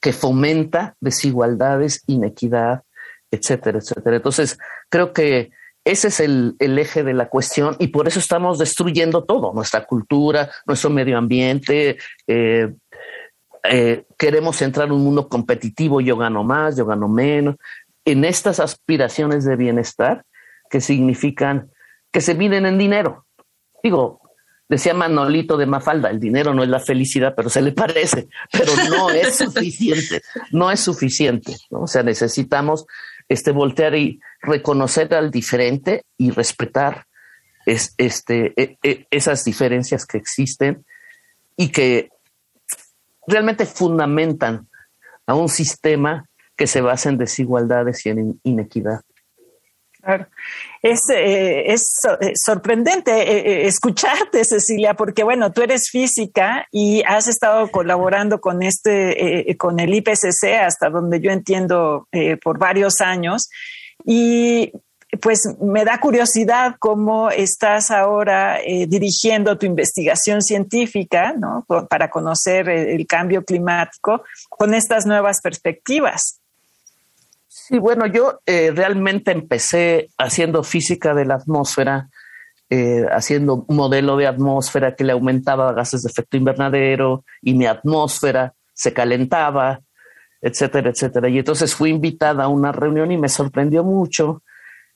que 0.00 0.12
fomenta 0.12 0.96
desigualdades, 1.00 2.02
inequidad, 2.06 2.82
etcétera, 3.30 3.78
etcétera. 3.78 4.16
Entonces, 4.16 4.58
creo 4.88 5.12
que 5.12 5.50
ese 5.88 6.08
es 6.08 6.20
el, 6.20 6.56
eje 6.60 7.02
de 7.02 7.14
la 7.14 7.30
cuestión 7.30 7.74
y 7.78 7.88
por 7.88 8.08
eso 8.08 8.18
estamos 8.18 8.58
destruyendo 8.58 9.24
todo, 9.24 9.54
nuestra 9.54 9.86
cultura, 9.86 10.50
nuestro 10.66 10.90
medio 10.90 11.16
ambiente. 11.16 11.96
Eh, 12.26 12.74
eh, 13.64 14.04
queremos 14.18 14.60
entrar 14.60 14.88
en 14.88 14.92
un 14.92 15.02
mundo 15.02 15.30
competitivo, 15.30 16.02
yo 16.02 16.18
gano 16.18 16.44
más, 16.44 16.76
yo 16.76 16.84
gano 16.84 17.08
menos, 17.08 17.56
en 18.04 18.26
estas 18.26 18.60
aspiraciones 18.60 19.46
de 19.46 19.56
bienestar 19.56 20.24
que 20.68 20.82
significan 20.82 21.70
que 22.12 22.20
se 22.20 22.34
miden 22.34 22.66
en 22.66 22.76
dinero. 22.76 23.24
Digo, 23.82 24.20
decía 24.68 24.92
Manolito 24.92 25.56
de 25.56 25.64
Mafalda, 25.64 26.10
el 26.10 26.20
dinero 26.20 26.52
no 26.52 26.62
es 26.62 26.68
la 26.68 26.80
felicidad, 26.80 27.32
pero 27.34 27.48
se 27.48 27.62
le 27.62 27.72
parece, 27.72 28.28
pero 28.52 28.72
no 28.90 29.08
es 29.08 29.36
suficiente, 29.38 30.20
no 30.52 30.70
es 30.70 30.80
suficiente. 30.80 31.56
O 31.70 31.86
sea, 31.86 32.02
necesitamos 32.02 32.86
este, 33.28 33.50
voltear 33.50 33.94
y 33.94 34.20
reconocer 34.42 35.14
al 35.14 35.30
diferente 35.30 36.04
y 36.16 36.30
respetar 36.30 37.06
es, 37.66 37.94
este, 37.98 38.54
e, 38.60 38.78
e, 38.82 39.06
esas 39.10 39.44
diferencias 39.44 40.06
que 40.06 40.18
existen 40.18 40.84
y 41.56 41.70
que 41.70 42.10
realmente 43.26 43.66
fundamentan 43.66 44.68
a 45.26 45.34
un 45.34 45.48
sistema 45.48 46.28
que 46.56 46.66
se 46.66 46.80
basa 46.80 47.10
en 47.10 47.18
desigualdades 47.18 48.04
y 48.06 48.10
en 48.10 48.40
inequidad. 48.42 49.02
Claro. 50.08 50.26
Es, 50.80 51.00
eh, 51.10 51.70
eh, 51.70 52.32
sorprendente 52.34 53.12
eh, 53.12 53.66
escucharte, 53.66 54.42
Cecilia, 54.42 54.94
porque 54.94 55.22
bueno, 55.22 55.52
tú 55.52 55.60
eres 55.60 55.90
física 55.90 56.66
y 56.72 57.02
has 57.02 57.28
estado 57.28 57.70
colaborando 57.70 58.40
con 58.40 58.62
este, 58.62 59.54
con 59.58 59.78
el 59.80 59.92
IPCC 59.92 60.62
hasta 60.62 60.88
donde 60.88 61.20
yo 61.20 61.30
entiendo 61.30 62.08
por 62.42 62.58
varios 62.58 63.02
años. 63.02 63.50
Y 64.06 64.72
pues 65.20 65.42
me 65.60 65.84
da 65.84 66.00
curiosidad 66.00 66.76
cómo 66.78 67.30
estás 67.30 67.90
ahora 67.90 68.60
dirigiendo 68.86 69.58
tu 69.58 69.66
investigación 69.66 70.40
científica, 70.40 71.34
¿no? 71.36 71.66
Para 71.90 72.08
conocer 72.08 72.70
el 72.70 73.06
cambio 73.06 73.44
climático 73.44 74.22
con 74.48 74.72
estas 74.72 75.04
nuevas 75.04 75.42
perspectivas. 75.42 76.40
Sí, 77.68 77.78
bueno, 77.78 78.06
yo 78.06 78.40
eh, 78.46 78.70
realmente 78.74 79.30
empecé 79.30 80.08
haciendo 80.16 80.62
física 80.62 81.12
de 81.12 81.26
la 81.26 81.34
atmósfera, 81.34 82.08
eh, 82.70 83.04
haciendo 83.10 83.66
un 83.68 83.76
modelo 83.76 84.16
de 84.16 84.26
atmósfera 84.26 84.94
que 84.94 85.04
le 85.04 85.12
aumentaba 85.12 85.74
gases 85.74 86.02
de 86.02 86.08
efecto 86.08 86.38
invernadero 86.38 87.26
y 87.42 87.52
mi 87.52 87.66
atmósfera 87.66 88.54
se 88.72 88.94
calentaba, 88.94 89.80
etcétera, 90.40 90.88
etcétera. 90.88 91.28
Y 91.28 91.40
entonces 91.40 91.74
fui 91.74 91.90
invitada 91.90 92.44
a 92.44 92.48
una 92.48 92.72
reunión 92.72 93.12
y 93.12 93.18
me 93.18 93.28
sorprendió 93.28 93.84
mucho 93.84 94.42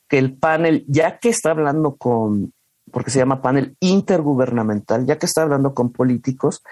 que 0.08 0.16
el 0.18 0.38
panel, 0.38 0.86
ya 0.88 1.18
que 1.18 1.28
está 1.28 1.50
hablando 1.50 1.96
con, 1.96 2.54
porque 2.90 3.10
se 3.10 3.18
llama 3.18 3.42
panel 3.42 3.76
intergubernamental, 3.80 5.04
ya 5.04 5.18
que 5.18 5.26
está 5.26 5.42
hablando 5.42 5.74
con 5.74 5.92
políticos, 5.92 6.62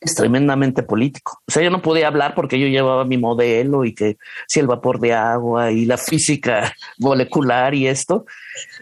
es 0.00 0.14
tremendamente 0.14 0.82
político. 0.82 1.40
O 1.46 1.50
sea, 1.50 1.62
yo 1.62 1.70
no 1.70 1.82
podía 1.82 2.08
hablar 2.08 2.34
porque 2.34 2.58
yo 2.58 2.66
llevaba 2.66 3.04
mi 3.04 3.18
modelo 3.18 3.84
y 3.84 3.94
que 3.94 4.16
si 4.48 4.58
el 4.58 4.66
vapor 4.66 4.98
de 4.98 5.12
agua 5.12 5.70
y 5.70 5.84
la 5.84 5.98
física 5.98 6.72
molecular 6.98 7.74
y 7.74 7.86
esto, 7.86 8.24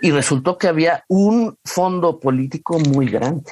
y 0.01 0.13
resultó 0.13 0.57
que 0.57 0.69
había 0.69 1.05
un 1.09 1.59
fondo 1.65 2.21
político 2.21 2.79
muy 2.79 3.07
grande. 3.07 3.51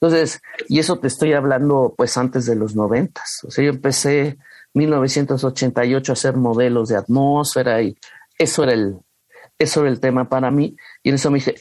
Entonces, 0.00 0.40
y 0.68 0.78
eso 0.78 0.98
te 0.98 1.08
estoy 1.08 1.32
hablando 1.32 1.94
pues 1.96 2.16
antes 2.16 2.46
de 2.46 2.56
los 2.56 2.74
noventas. 2.74 3.44
O 3.44 3.50
sea, 3.50 3.64
yo 3.64 3.70
empecé 3.70 4.20
en 4.20 4.38
1988 4.74 6.12
a 6.12 6.14
hacer 6.14 6.36
modelos 6.36 6.88
de 6.88 6.96
atmósfera 6.96 7.82
y 7.82 7.96
eso 8.38 8.62
era 8.64 8.72
el, 8.72 8.98
eso 9.58 9.80
era 9.80 9.90
el 9.90 10.00
tema 10.00 10.28
para 10.28 10.50
mí. 10.50 10.76
Y 11.02 11.08
en 11.08 11.14
eso 11.16 11.30
me 11.30 11.38
dije, 11.38 11.56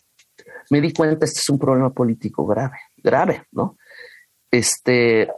me 0.70 0.82
di 0.82 0.94
cuenta, 0.94 1.26
este 1.26 1.40
es 1.40 1.50
un 1.50 1.60
problema 1.60 1.92
político 1.92 2.46
grave, 2.46 2.78
grave, 2.98 3.44
¿no? 3.52 3.78
Este, 4.58 5.32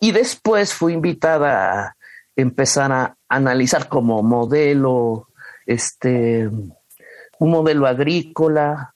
y 0.00 0.12
después 0.12 0.72
fui 0.72 0.94
invitada 0.94 1.88
a 1.88 1.96
empezar 2.36 2.90
a 2.90 3.16
analizar 3.28 3.86
como 3.86 4.22
modelo, 4.22 5.28
este, 5.66 6.48
un 6.48 7.50
modelo 7.50 7.86
agrícola. 7.86 8.94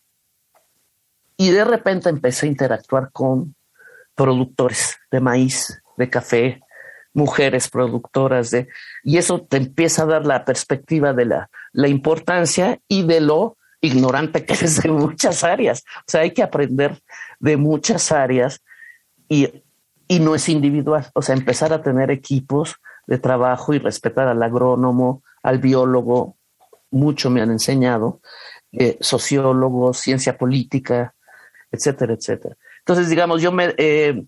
Y 1.37 1.50
de 1.50 1.62
repente 1.64 2.09
empecé 2.09 2.47
a 2.47 2.49
interactuar 2.49 3.12
con 3.12 3.54
productores 4.14 4.97
de 5.11 5.21
maíz, 5.21 5.83
de 5.99 6.09
café, 6.09 6.62
mujeres 7.12 7.68
productoras 7.68 8.50
de, 8.50 8.68
y 9.04 9.18
eso 9.18 9.42
te 9.42 9.59
empieza 9.59 10.04
a 10.04 10.06
dar 10.06 10.25
la 10.25 10.47
perspectiva 10.47 11.12
de 11.12 11.26
la, 11.26 11.50
la 11.73 11.88
importancia 11.88 12.80
y 12.88 13.02
de 13.02 13.21
lo 13.21 13.59
ignorante 13.83 14.47
que 14.47 14.54
es 14.64 14.83
en 14.87 14.92
muchas 14.92 15.45
áreas. 15.45 15.85
O 15.99 16.04
sea, 16.06 16.23
hay 16.23 16.30
que 16.30 16.42
aprender 16.42 16.99
de 17.40 17.59
muchas 17.59 18.11
áreas 18.11 18.62
y, 19.28 19.65
y 20.08 20.20
no 20.20 20.34
es 20.34 20.48
individual. 20.48 21.06
O 21.14 21.22
sea, 21.22 21.34
empezar 21.34 21.72
a 21.72 21.82
tener 21.82 22.10
equipos 22.10 22.76
de 23.06 23.18
trabajo 23.18 23.75
y 23.75 23.78
respetar 23.78 24.28
al 24.28 24.42
agrónomo, 24.42 25.22
al 25.42 25.58
biólogo, 25.58 26.36
mucho 26.90 27.30
me 27.30 27.40
han 27.40 27.50
enseñado, 27.50 28.21
eh, 28.73 28.97
sociólogo, 29.00 29.92
ciencia 29.95 30.36
política, 30.36 31.14
etcétera, 31.71 32.14
etcétera. 32.14 32.56
Entonces, 32.78 33.08
digamos, 33.08 33.42
yo 33.42 33.52
me, 33.52 33.75
eh, 33.76 34.25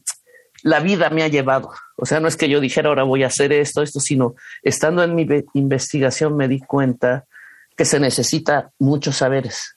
la 0.62 0.80
vida 0.80 1.10
me 1.10 1.22
ha 1.22 1.28
llevado, 1.28 1.70
o 1.96 2.06
sea, 2.06 2.20
no 2.20 2.28
es 2.28 2.36
que 2.36 2.48
yo 2.48 2.60
dijera 2.60 2.88
ahora 2.88 3.04
voy 3.04 3.22
a 3.22 3.28
hacer 3.28 3.52
esto, 3.52 3.82
esto, 3.82 4.00
sino 4.00 4.34
estando 4.62 5.02
en 5.02 5.14
mi 5.14 5.26
investigación 5.54 6.36
me 6.36 6.48
di 6.48 6.60
cuenta 6.60 7.26
que 7.76 7.84
se 7.84 8.00
necesita 8.00 8.70
muchos 8.78 9.16
saberes, 9.16 9.74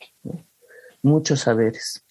muchos 1.03 1.41
saberes 1.41 2.03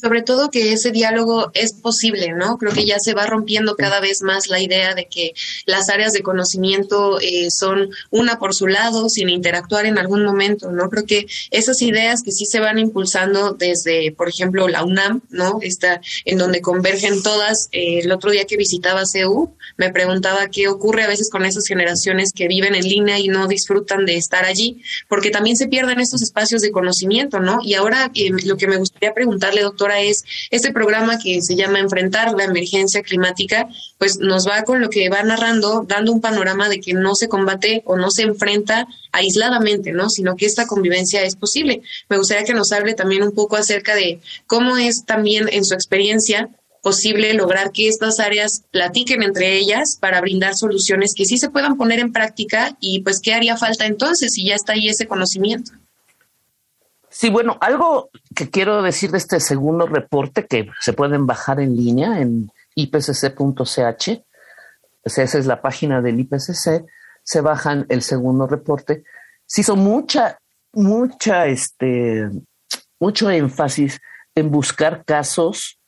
sobre 0.00 0.22
todo 0.22 0.50
que 0.50 0.72
ese 0.72 0.90
diálogo 0.90 1.50
es 1.54 1.72
posible, 1.72 2.32
¿no? 2.32 2.58
Creo 2.58 2.72
que 2.72 2.84
ya 2.84 2.98
se 2.98 3.14
va 3.14 3.26
rompiendo 3.26 3.76
cada 3.76 4.00
vez 4.00 4.22
más 4.22 4.48
la 4.48 4.60
idea 4.60 4.94
de 4.94 5.06
que 5.06 5.32
las 5.64 5.88
áreas 5.88 6.12
de 6.12 6.22
conocimiento 6.22 7.18
eh, 7.20 7.50
son 7.50 7.90
una 8.10 8.38
por 8.38 8.54
su 8.54 8.66
lado, 8.66 9.08
sin 9.08 9.28
interactuar 9.28 9.86
en 9.86 9.98
algún 9.98 10.24
momento, 10.24 10.70
¿no? 10.70 10.90
Creo 10.90 11.06
que 11.06 11.26
esas 11.50 11.80
ideas 11.82 12.22
que 12.22 12.32
sí 12.32 12.44
se 12.46 12.60
van 12.60 12.78
impulsando 12.78 13.52
desde, 13.52 14.12
por 14.12 14.28
ejemplo, 14.28 14.68
la 14.68 14.84
UNAM, 14.84 15.22
¿no? 15.30 15.58
Está 15.62 16.00
en 16.24 16.38
donde 16.38 16.60
convergen 16.60 17.22
todas. 17.22 17.68
Eh, 17.72 18.00
el 18.00 18.12
otro 18.12 18.30
día 18.30 18.44
que 18.44 18.56
visitaba 18.56 19.06
CEU, 19.06 19.54
me 19.76 19.90
preguntaba 19.90 20.48
qué 20.48 20.68
ocurre 20.68 21.04
a 21.04 21.08
veces 21.08 21.30
con 21.30 21.44
esas 21.44 21.66
generaciones 21.66 22.32
que 22.32 22.48
viven 22.48 22.74
en 22.74 22.84
línea 22.84 23.18
y 23.18 23.28
no 23.28 23.48
disfrutan 23.48 24.04
de 24.04 24.16
estar 24.16 24.44
allí, 24.44 24.82
porque 25.08 25.30
también 25.30 25.56
se 25.56 25.68
pierden 25.68 26.00
estos 26.00 26.22
espacios 26.22 26.62
de 26.62 26.70
conocimiento, 26.70 27.40
¿no? 27.40 27.60
Y 27.62 27.74
ahora 27.74 28.10
eh, 28.14 28.30
lo 28.44 28.56
que 28.56 28.66
me 28.66 28.76
gustaría 28.76 29.14
preguntarle, 29.14 29.62
doctor, 29.62 29.85
es 29.94 30.24
este 30.50 30.72
programa 30.72 31.18
que 31.18 31.40
se 31.42 31.56
llama 31.56 31.78
Enfrentar 31.78 32.32
la 32.34 32.44
emergencia 32.44 33.02
climática, 33.02 33.68
pues 33.98 34.18
nos 34.18 34.46
va 34.46 34.62
con 34.64 34.80
lo 34.80 34.90
que 34.90 35.08
va 35.08 35.22
narrando, 35.22 35.84
dando 35.86 36.12
un 36.12 36.20
panorama 36.20 36.68
de 36.68 36.80
que 36.80 36.92
no 36.92 37.14
se 37.14 37.28
combate 37.28 37.82
o 37.86 37.96
no 37.96 38.10
se 38.10 38.22
enfrenta 38.22 38.86
aisladamente, 39.12 39.92
¿no? 39.92 40.10
Sino 40.10 40.36
que 40.36 40.46
esta 40.46 40.66
convivencia 40.66 41.22
es 41.22 41.36
posible. 41.36 41.82
Me 42.08 42.18
gustaría 42.18 42.44
que 42.44 42.54
nos 42.54 42.72
hable 42.72 42.94
también 42.94 43.22
un 43.22 43.32
poco 43.32 43.56
acerca 43.56 43.94
de 43.94 44.20
cómo 44.46 44.76
es 44.76 45.04
también 45.04 45.48
en 45.50 45.64
su 45.64 45.74
experiencia 45.74 46.50
posible 46.82 47.34
lograr 47.34 47.72
que 47.72 47.88
estas 47.88 48.20
áreas 48.20 48.62
platiquen 48.70 49.24
entre 49.24 49.56
ellas 49.56 49.98
para 50.00 50.20
brindar 50.20 50.54
soluciones 50.54 51.14
que 51.16 51.24
sí 51.24 51.36
se 51.36 51.50
puedan 51.50 51.76
poner 51.76 51.98
en 51.98 52.12
práctica 52.12 52.76
y 52.80 53.00
pues 53.00 53.18
qué 53.20 53.34
haría 53.34 53.56
falta 53.56 53.86
entonces 53.86 54.34
si 54.34 54.46
ya 54.46 54.54
está 54.54 54.74
ahí 54.74 54.88
ese 54.88 55.08
conocimiento. 55.08 55.72
Sí, 57.18 57.30
bueno, 57.30 57.56
algo 57.62 58.10
que 58.34 58.50
quiero 58.50 58.82
decir 58.82 59.10
de 59.10 59.16
este 59.16 59.40
segundo 59.40 59.86
reporte 59.86 60.44
que 60.44 60.68
se 60.80 60.92
pueden 60.92 61.26
bajar 61.26 61.60
en 61.60 61.74
línea 61.74 62.20
en 62.20 62.52
ipcc.ch, 62.74 64.22
esa 65.02 65.22
es 65.22 65.46
la 65.46 65.62
página 65.62 66.02
del 66.02 66.20
IPCC, 66.20 66.84
se 67.22 67.40
bajan 67.40 67.86
el 67.88 68.02
segundo 68.02 68.46
reporte. 68.46 69.04
Se 69.46 69.62
hizo 69.62 69.76
mucha, 69.76 70.38
mucha, 70.74 71.46
este, 71.46 72.28
mucho 73.00 73.30
énfasis 73.30 73.98
en 74.34 74.50
buscar 74.50 75.02
casos 75.06 75.80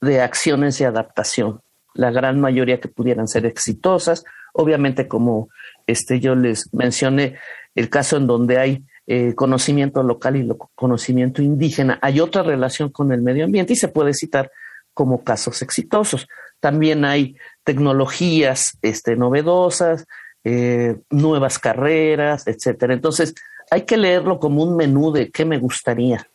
de 0.00 0.20
acciones 0.20 0.78
de 0.78 0.86
adaptación, 0.86 1.60
la 1.94 2.12
gran 2.12 2.40
mayoría 2.40 2.78
que 2.78 2.86
pudieran 2.86 3.26
ser 3.26 3.46
exitosas. 3.46 4.22
Obviamente, 4.52 5.08
como 5.08 5.48
este, 5.88 6.20
yo 6.20 6.36
les 6.36 6.72
mencioné, 6.72 7.36
el 7.74 7.90
caso 7.90 8.16
en 8.16 8.28
donde 8.28 8.58
hay 8.58 8.84
eh, 9.10 9.34
conocimiento 9.34 10.02
local 10.02 10.36
y 10.36 10.46
conocimiento 10.74 11.40
indígena. 11.40 11.98
Hay 12.02 12.20
otra 12.20 12.42
relación 12.42 12.90
con 12.90 13.10
el 13.10 13.22
medio 13.22 13.46
ambiente 13.46 13.72
y 13.72 13.76
se 13.76 13.88
puede 13.88 14.12
citar 14.12 14.52
como 14.92 15.24
casos 15.24 15.62
exitosos. 15.62 16.28
También 16.60 17.06
hay 17.06 17.34
tecnologías 17.64 18.76
este, 18.82 19.16
novedosas, 19.16 20.04
eh, 20.44 20.98
nuevas 21.08 21.58
carreras, 21.58 22.46
etcétera. 22.46 22.92
Entonces, 22.92 23.34
hay 23.70 23.86
que 23.86 23.96
leerlo 23.96 24.38
como 24.38 24.62
un 24.62 24.76
menú 24.76 25.10
de 25.10 25.30
qué 25.30 25.46
me 25.46 25.56
gustaría, 25.56 26.28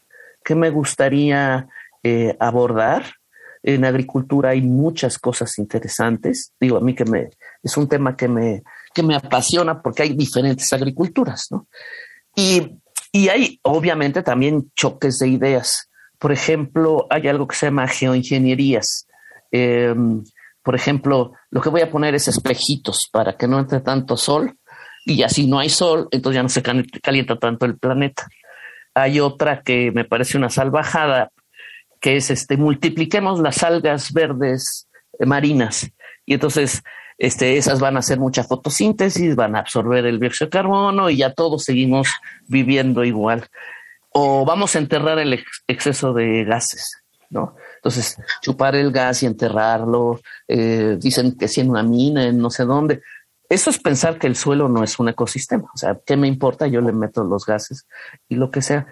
qué 0.43 0.55
me 0.55 0.71
gustaría 0.71 1.67
eh, 2.01 2.35
abordar. 2.39 3.03
En 3.61 3.85
agricultura 3.85 4.49
hay 4.49 4.63
muchas 4.63 5.19
cosas 5.19 5.59
interesantes. 5.59 6.53
Digo, 6.59 6.77
a 6.77 6.81
mí 6.81 6.95
que 6.95 7.05
me 7.05 7.29
es 7.61 7.77
un 7.77 7.87
tema 7.87 8.17
que 8.17 8.27
me, 8.27 8.63
que 8.95 9.03
me 9.03 9.15
apasiona 9.15 9.79
porque 9.79 10.01
hay 10.01 10.13
diferentes 10.13 10.73
agriculturas, 10.73 11.47
¿no? 11.51 11.67
Y, 12.35 12.79
hay 13.29 13.59
obviamente 13.61 14.23
también 14.23 14.71
choques 14.75 15.19
de 15.19 15.27
ideas. 15.27 15.89
Por 16.17 16.31
ejemplo, 16.31 17.05
hay 17.09 17.27
algo 17.27 17.47
que 17.47 17.55
se 17.55 17.67
llama 17.67 17.87
geoingenierías. 17.87 19.07
Em, 19.51 20.23
por 20.63 20.75
ejemplo, 20.75 21.33
lo 21.51 21.61
que 21.61 21.69
voy 21.69 21.81
a 21.81 21.91
poner 21.91 22.15
es 22.15 22.27
espejitos 22.27 23.09
para 23.11 23.37
que 23.37 23.47
no 23.47 23.59
entre 23.59 23.81
tanto 23.81 24.17
sol 24.17 24.57
y 25.05 25.21
así 25.21 25.47
no 25.47 25.59
hay 25.59 25.69
sol, 25.69 26.07
entonces 26.11 26.37
ya 26.37 26.43
no 26.43 26.49
se 26.49 26.63
calienta 26.63 27.37
tanto 27.37 27.65
el 27.65 27.77
planeta. 27.77 28.27
Hay 28.95 29.19
otra 29.19 29.61
que 29.61 29.91
me 29.91 30.05
parece 30.05 30.37
una 30.37 30.49
salvajada, 30.49 31.31
que 31.99 32.15
es 32.15 32.31
este, 32.31 32.57
multipliquemos 32.57 33.39
las 33.39 33.63
algas 33.63 34.13
verdes 34.13 34.87
eh, 35.19 35.25
marinas 35.25 35.91
y 36.25 36.33
entonces 36.33 36.81
este, 37.17 37.57
esas 37.57 37.79
van 37.79 37.95
a 37.95 37.99
hacer 37.99 38.19
mucha 38.19 38.43
fotosíntesis, 38.43 39.35
van 39.35 39.55
a 39.55 39.59
absorber 39.59 40.05
el 40.05 40.19
dióxido 40.19 40.47
de 40.47 40.51
carbono 40.51 41.09
y 41.09 41.17
ya 41.17 41.33
todos 41.33 41.63
seguimos 41.63 42.07
viviendo 42.47 43.03
igual. 43.03 43.47
O 44.09 44.45
vamos 44.45 44.75
a 44.75 44.79
enterrar 44.79 45.19
el 45.19 45.43
exceso 45.67 46.13
de 46.13 46.43
gases, 46.43 47.03
¿no? 47.29 47.55
Entonces, 47.75 48.17
chupar 48.41 48.75
el 48.75 48.91
gas 48.91 49.23
y 49.23 49.25
enterrarlo, 49.25 50.21
eh, 50.47 50.97
dicen 50.99 51.37
que 51.37 51.47
si 51.47 51.61
en 51.61 51.69
una 51.69 51.83
mina, 51.83 52.25
en 52.25 52.37
no 52.37 52.49
sé 52.49 52.63
dónde. 52.63 53.01
Eso 53.49 53.69
es 53.69 53.77
pensar 53.77 54.17
que 54.17 54.27
el 54.27 54.35
suelo 54.35 54.69
no 54.69 54.83
es 54.83 54.99
un 54.99 55.09
ecosistema. 55.09 55.69
O 55.73 55.77
sea, 55.77 55.99
¿qué 56.05 56.15
me 56.15 56.27
importa? 56.27 56.67
Yo 56.67 56.79
le 56.79 56.93
meto 56.93 57.23
los 57.23 57.45
gases 57.45 57.85
y 58.29 58.35
lo 58.35 58.51
que 58.51 58.61
sea. 58.61 58.87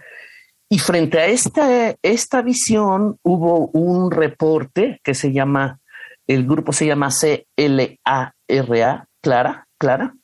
Y 0.68 0.80
frente 0.80 1.20
a 1.20 1.26
esta, 1.26 1.96
esta 2.02 2.42
visión 2.42 3.18
hubo 3.24 3.68
un 3.74 4.10
reporte 4.10 5.00
que 5.04 5.14
se 5.14 5.32
llama, 5.32 5.80
el 6.28 6.48
grupo 6.48 6.74
se 6.74 6.86
llama 6.86 7.10
CLARA, 7.10 9.08
Clara, 9.22 9.68
Clara, 9.78 10.16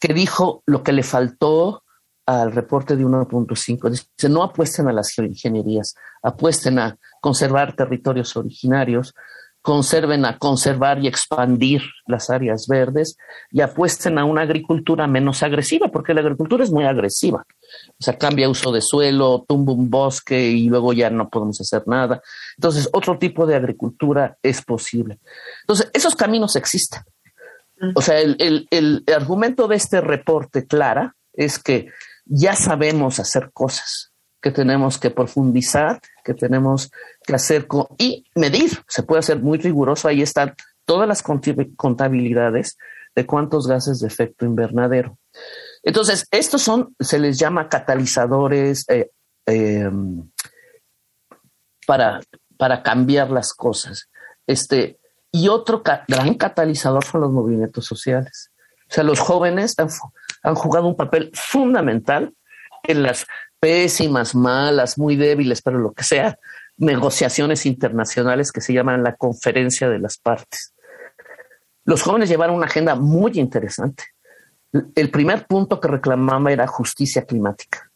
que 0.00 0.14
dijo 0.14 0.62
lo 0.66 0.82
que 0.82 0.92
le 0.92 1.02
faltó 1.02 1.82
al 2.26 2.52
reporte 2.52 2.96
de 2.96 3.04
1.5. 3.04 3.90
Dice, 3.90 4.28
no 4.28 4.42
apuesten 4.42 4.88
a 4.88 4.92
las 4.92 5.16
ingenierías, 5.18 5.94
apuesten 6.22 6.78
a 6.78 6.98
conservar 7.20 7.76
territorios 7.76 8.36
originarios, 8.36 9.14
conserven 9.64 10.26
a 10.26 10.36
conservar 10.36 11.02
y 11.02 11.08
expandir 11.08 11.80
las 12.06 12.28
áreas 12.28 12.66
verdes 12.68 13.16
y 13.50 13.62
apuesten 13.62 14.18
a 14.18 14.26
una 14.26 14.42
agricultura 14.42 15.06
menos 15.06 15.42
agresiva, 15.42 15.88
porque 15.88 16.12
la 16.12 16.20
agricultura 16.20 16.62
es 16.62 16.70
muy 16.70 16.84
agresiva. 16.84 17.46
O 17.98 18.04
sea, 18.04 18.18
cambia 18.18 18.50
uso 18.50 18.70
de 18.72 18.82
suelo, 18.82 19.46
tumba 19.48 19.72
un 19.72 19.88
bosque 19.88 20.50
y 20.50 20.68
luego 20.68 20.92
ya 20.92 21.08
no 21.08 21.30
podemos 21.30 21.58
hacer 21.62 21.82
nada. 21.86 22.20
Entonces, 22.58 22.90
otro 22.92 23.16
tipo 23.16 23.46
de 23.46 23.56
agricultura 23.56 24.36
es 24.42 24.60
posible. 24.60 25.18
Entonces, 25.62 25.90
esos 25.94 26.14
caminos 26.14 26.56
existen. 26.56 27.00
O 27.94 28.02
sea, 28.02 28.20
el, 28.20 28.68
el 28.70 29.04
argumento 29.16 29.66
de 29.66 29.76
este 29.76 30.02
reporte, 30.02 30.66
Clara, 30.66 31.16
es 31.32 31.58
que 31.58 31.88
ya 32.26 32.54
sabemos 32.54 33.18
hacer 33.18 33.50
cosas 33.54 34.12
que 34.44 34.50
tenemos 34.50 34.98
que 34.98 35.08
profundizar, 35.08 36.02
que 36.22 36.34
tenemos 36.34 36.92
que 37.26 37.34
hacer 37.34 37.66
y 37.96 38.26
medir. 38.34 38.84
Se 38.86 39.02
puede 39.02 39.20
hacer 39.20 39.38
muy 39.38 39.56
riguroso. 39.56 40.06
Ahí 40.06 40.20
están 40.20 40.54
todas 40.84 41.08
las 41.08 41.22
contabilidades 41.22 42.76
de 43.16 43.24
cuántos 43.24 43.66
gases 43.66 44.00
de 44.00 44.06
efecto 44.06 44.44
invernadero. 44.44 45.18
Entonces, 45.82 46.28
estos 46.30 46.60
son, 46.60 46.94
se 47.00 47.18
les 47.18 47.38
llama 47.38 47.70
catalizadores 47.70 48.84
eh, 48.90 49.12
em, 49.46 50.30
para, 51.86 52.20
para 52.58 52.82
cambiar 52.82 53.30
las 53.30 53.54
cosas. 53.54 54.10
Este, 54.46 54.98
y 55.32 55.48
otro 55.48 55.82
gran 56.06 56.34
catalizador 56.34 57.02
son 57.02 57.22
los 57.22 57.32
movimientos 57.32 57.86
sociales. 57.86 58.50
O 58.90 58.92
sea, 58.92 59.04
los 59.04 59.20
jóvenes 59.20 59.74
han, 59.78 59.88
han 60.42 60.54
jugado 60.54 60.86
un 60.86 60.96
papel 60.96 61.30
fundamental 61.32 62.34
en 62.82 63.02
las 63.02 63.26
pésimas, 63.64 64.34
malas, 64.34 64.98
muy 64.98 65.16
débiles, 65.16 65.62
pero 65.62 65.78
lo 65.78 65.94
que 65.94 66.04
sea, 66.04 66.38
negociaciones 66.76 67.64
internacionales 67.64 68.52
que 68.52 68.60
se 68.60 68.74
llaman 68.74 69.02
la 69.02 69.16
conferencia 69.16 69.88
de 69.88 69.98
las 69.98 70.18
partes. 70.18 70.74
Los 71.86 72.02
jóvenes 72.02 72.28
llevaron 72.28 72.56
una 72.56 72.66
agenda 72.66 72.94
muy 72.94 73.32
interesante. 73.36 74.04
El 74.94 75.10
primer 75.10 75.46
punto 75.46 75.80
que 75.80 75.88
reclamaba 75.88 76.52
era 76.52 76.66
justicia 76.66 77.24
climática. 77.24 77.90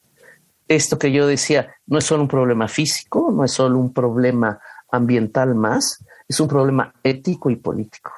Esto 0.67 0.99
que 0.99 1.13
yo 1.13 1.27
decía 1.27 1.75
no 1.87 1.99
es 1.99 2.05
solo 2.05 2.23
un 2.23 2.29
problema 2.29 2.67
físico, 2.67 3.31
no 3.31 3.45
es 3.45 3.53
solo 3.53 3.79
un 3.79 3.93
problema 3.93 4.59
ambiental 4.91 5.55
más, 5.55 6.03
es 6.27 6.41
un 6.41 6.49
problema 6.49 6.95
ético 7.03 7.51
y 7.51 7.57
político. 7.57 8.11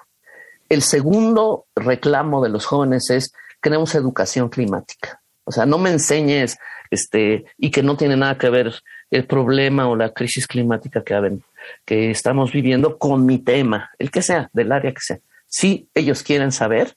El 0.68 0.82
segundo 0.82 1.66
reclamo 1.74 2.44
de 2.44 2.48
los 2.48 2.64
jóvenes 2.64 3.10
es 3.10 3.32
queremos 3.60 3.96
educación 3.96 4.50
climática. 4.50 5.20
O 5.42 5.50
sea, 5.50 5.66
no 5.66 5.78
me 5.78 5.90
enseñes 5.90 6.56
este, 6.90 7.44
y 7.56 7.70
que 7.70 7.82
no 7.82 7.96
tiene 7.96 8.16
nada 8.16 8.36
que 8.36 8.50
ver 8.50 8.74
el 9.10 9.26
problema 9.26 9.88
o 9.88 9.96
la 9.96 10.12
crisis 10.12 10.46
climática 10.46 11.02
que, 11.02 11.38
que 11.84 12.10
estamos 12.10 12.52
viviendo 12.52 12.98
con 12.98 13.24
mi 13.26 13.38
tema, 13.38 13.90
el 13.98 14.10
que 14.10 14.22
sea, 14.22 14.50
del 14.52 14.72
área 14.72 14.92
que 14.92 15.00
sea. 15.00 15.18
Si 15.46 15.88
ellos 15.94 16.22
quieren 16.22 16.52
saber 16.52 16.94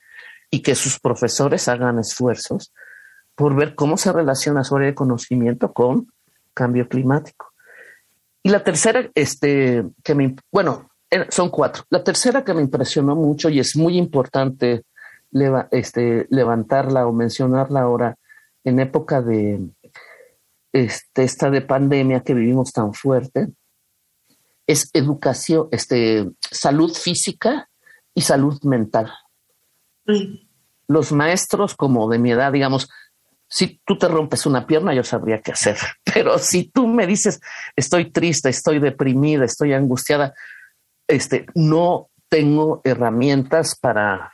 y 0.50 0.62
que 0.62 0.76
sus 0.76 1.00
profesores 1.00 1.68
hagan 1.68 2.00
esfuerzos 2.00 2.72
por 3.36 3.56
ver 3.56 3.76
cómo 3.76 3.98
se 3.98 4.12
relaciona 4.12 4.64
sobre 4.64 4.90
el 4.90 4.96
conocimiento 4.96 5.74
con 5.74 6.12
cambio 6.54 6.88
climático. 6.88 7.52
Y 8.44 8.50
la 8.50 8.64
tercera, 8.64 9.10
este, 9.16 9.84
que 10.04 10.14
me, 10.14 10.36
bueno, 10.52 10.90
eh, 11.10 11.26
son 11.30 11.50
cuatro. 11.50 11.84
La 11.90 12.04
tercera 12.04 12.44
que 12.44 12.54
me 12.54 12.62
impresionó 12.62 13.16
mucho 13.16 13.50
y 13.50 13.60
es 13.60 13.76
muy 13.76 13.98
importante 13.98 14.84
este, 15.72 16.28
levantarla 16.30 17.08
o 17.08 17.14
mencionarla 17.14 17.82
ahora 17.82 18.16
en 18.64 18.80
época 18.80 19.22
de, 19.22 19.60
este, 20.74 21.24
esta 21.24 21.50
de 21.50 21.62
pandemia 21.62 22.22
que 22.22 22.34
vivimos 22.34 22.74
tan 22.74 22.94
fuerte, 22.94 23.48
es 24.68 24.90
educación, 24.94 25.68
este, 25.72 26.30
salud 26.40 26.94
física 26.94 27.70
y 28.14 28.22
salud 28.22 28.62
mental. 28.64 29.14
Los 30.88 31.12
maestros 31.12 31.76
como 31.76 32.10
de 32.10 32.20
mi 32.20 32.32
edad, 32.32 32.52
digamos, 32.52 32.90
si 33.48 33.80
tú 33.86 33.98
te 33.98 34.08
rompes 34.08 34.48
una 34.48 34.66
pierna, 34.66 34.96
yo 34.96 35.04
sabría 35.04 35.42
qué 35.42 35.52
hacer, 35.52 35.78
pero 36.14 36.40
si 36.40 36.70
tú 36.70 36.88
me 36.88 37.06
dices, 37.06 37.40
estoy 37.76 38.12
triste, 38.12 38.50
estoy 38.50 38.80
deprimida, 38.80 39.46
estoy 39.46 39.74
angustiada, 39.74 40.34
este, 41.08 41.46
no 41.54 42.10
tengo 42.30 42.82
herramientas 42.84 43.78
para, 43.80 44.34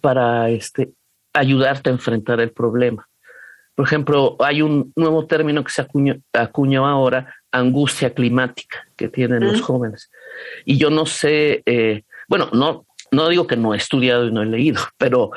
para 0.00 0.48
este, 0.48 0.94
ayudarte 1.34 1.90
a 1.90 1.92
enfrentar 1.92 2.40
el 2.40 2.52
problema. 2.52 3.06
Por 3.74 3.86
ejemplo, 3.86 4.36
hay 4.38 4.62
un 4.62 4.92
nuevo 4.96 5.26
término 5.26 5.64
que 5.64 5.72
se 5.72 5.82
acuñó, 6.32 6.86
ahora, 6.86 7.34
angustia 7.50 8.14
climática, 8.14 8.86
que 8.96 9.08
tienen 9.08 9.44
los 9.44 9.60
jóvenes. 9.60 10.10
Y 10.64 10.78
yo 10.78 10.90
no 10.90 11.06
sé, 11.06 11.62
eh, 11.66 12.02
bueno, 12.28 12.50
no, 12.52 12.86
no 13.10 13.28
digo 13.28 13.46
que 13.46 13.56
no 13.56 13.74
he 13.74 13.76
estudiado 13.76 14.26
y 14.26 14.32
no 14.32 14.42
he 14.42 14.46
leído, 14.46 14.80
pero 14.96 15.32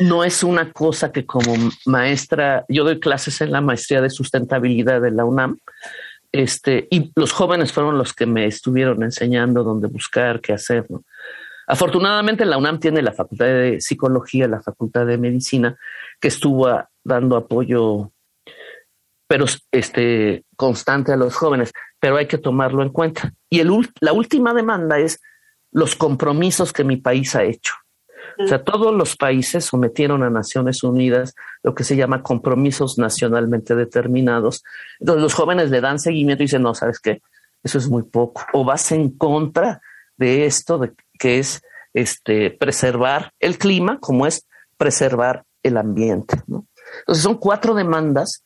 no 0.00 0.24
es 0.24 0.42
una 0.42 0.72
cosa 0.72 1.12
que 1.12 1.24
como 1.24 1.54
maestra, 1.86 2.64
yo 2.68 2.84
doy 2.84 3.00
clases 3.00 3.40
en 3.40 3.52
la 3.52 3.60
maestría 3.60 4.00
de 4.00 4.10
sustentabilidad 4.10 5.00
de 5.00 5.10
la 5.10 5.24
UNAM, 5.24 5.58
este, 6.32 6.86
y 6.90 7.10
los 7.16 7.32
jóvenes 7.32 7.72
fueron 7.72 7.96
los 7.96 8.12
que 8.12 8.26
me 8.26 8.46
estuvieron 8.46 9.02
enseñando 9.02 9.64
dónde 9.64 9.88
buscar, 9.88 10.40
qué 10.40 10.52
hacer. 10.52 10.86
Afortunadamente 11.68 12.46
la 12.46 12.56
UNAM 12.56 12.80
tiene 12.80 13.02
la 13.02 13.12
Facultad 13.12 13.44
de 13.44 13.80
Psicología, 13.80 14.48
la 14.48 14.62
Facultad 14.62 15.04
de 15.04 15.18
Medicina, 15.18 15.76
que 16.18 16.28
estuvo 16.28 16.66
dando 17.04 17.36
apoyo, 17.36 18.10
pero 19.26 19.44
este, 19.70 20.44
constante 20.56 21.12
a 21.12 21.16
los 21.16 21.36
jóvenes, 21.36 21.72
pero 22.00 22.16
hay 22.16 22.26
que 22.26 22.38
tomarlo 22.38 22.82
en 22.82 22.88
cuenta. 22.88 23.34
Y 23.50 23.60
el, 23.60 23.70
la 24.00 24.14
última 24.14 24.54
demanda 24.54 24.98
es 24.98 25.20
los 25.70 25.94
compromisos 25.94 26.72
que 26.72 26.84
mi 26.84 26.96
país 26.96 27.36
ha 27.36 27.44
hecho. 27.44 27.74
O 28.38 28.46
sea, 28.46 28.62
todos 28.64 28.94
los 28.94 29.16
países 29.16 29.64
sometieron 29.64 30.22
a 30.22 30.30
Naciones 30.30 30.82
Unidas 30.84 31.34
lo 31.62 31.74
que 31.74 31.84
se 31.84 31.96
llama 31.96 32.22
compromisos 32.22 32.96
nacionalmente 32.96 33.74
determinados. 33.74 34.62
Entonces 35.00 35.22
los 35.22 35.34
jóvenes 35.34 35.70
le 35.70 35.80
dan 35.80 35.98
seguimiento 35.98 36.42
y 36.42 36.46
dicen, 36.46 36.62
no, 36.62 36.72
¿sabes 36.72 37.00
qué? 37.00 37.20
Eso 37.62 37.78
es 37.78 37.88
muy 37.88 38.04
poco. 38.04 38.46
O 38.52 38.64
vas 38.64 38.92
en 38.92 39.10
contra 39.10 39.82
de 40.16 40.46
esto, 40.46 40.78
de, 40.78 40.92
que 41.18 41.38
es 41.38 41.62
este, 41.94 42.50
preservar 42.50 43.32
el 43.40 43.58
clima, 43.58 43.98
como 44.00 44.26
es 44.26 44.46
preservar 44.76 45.44
el 45.62 45.76
ambiente. 45.76 46.36
Entonces 47.00 47.22
son 47.22 47.36
cuatro 47.36 47.74
demandas 47.74 48.44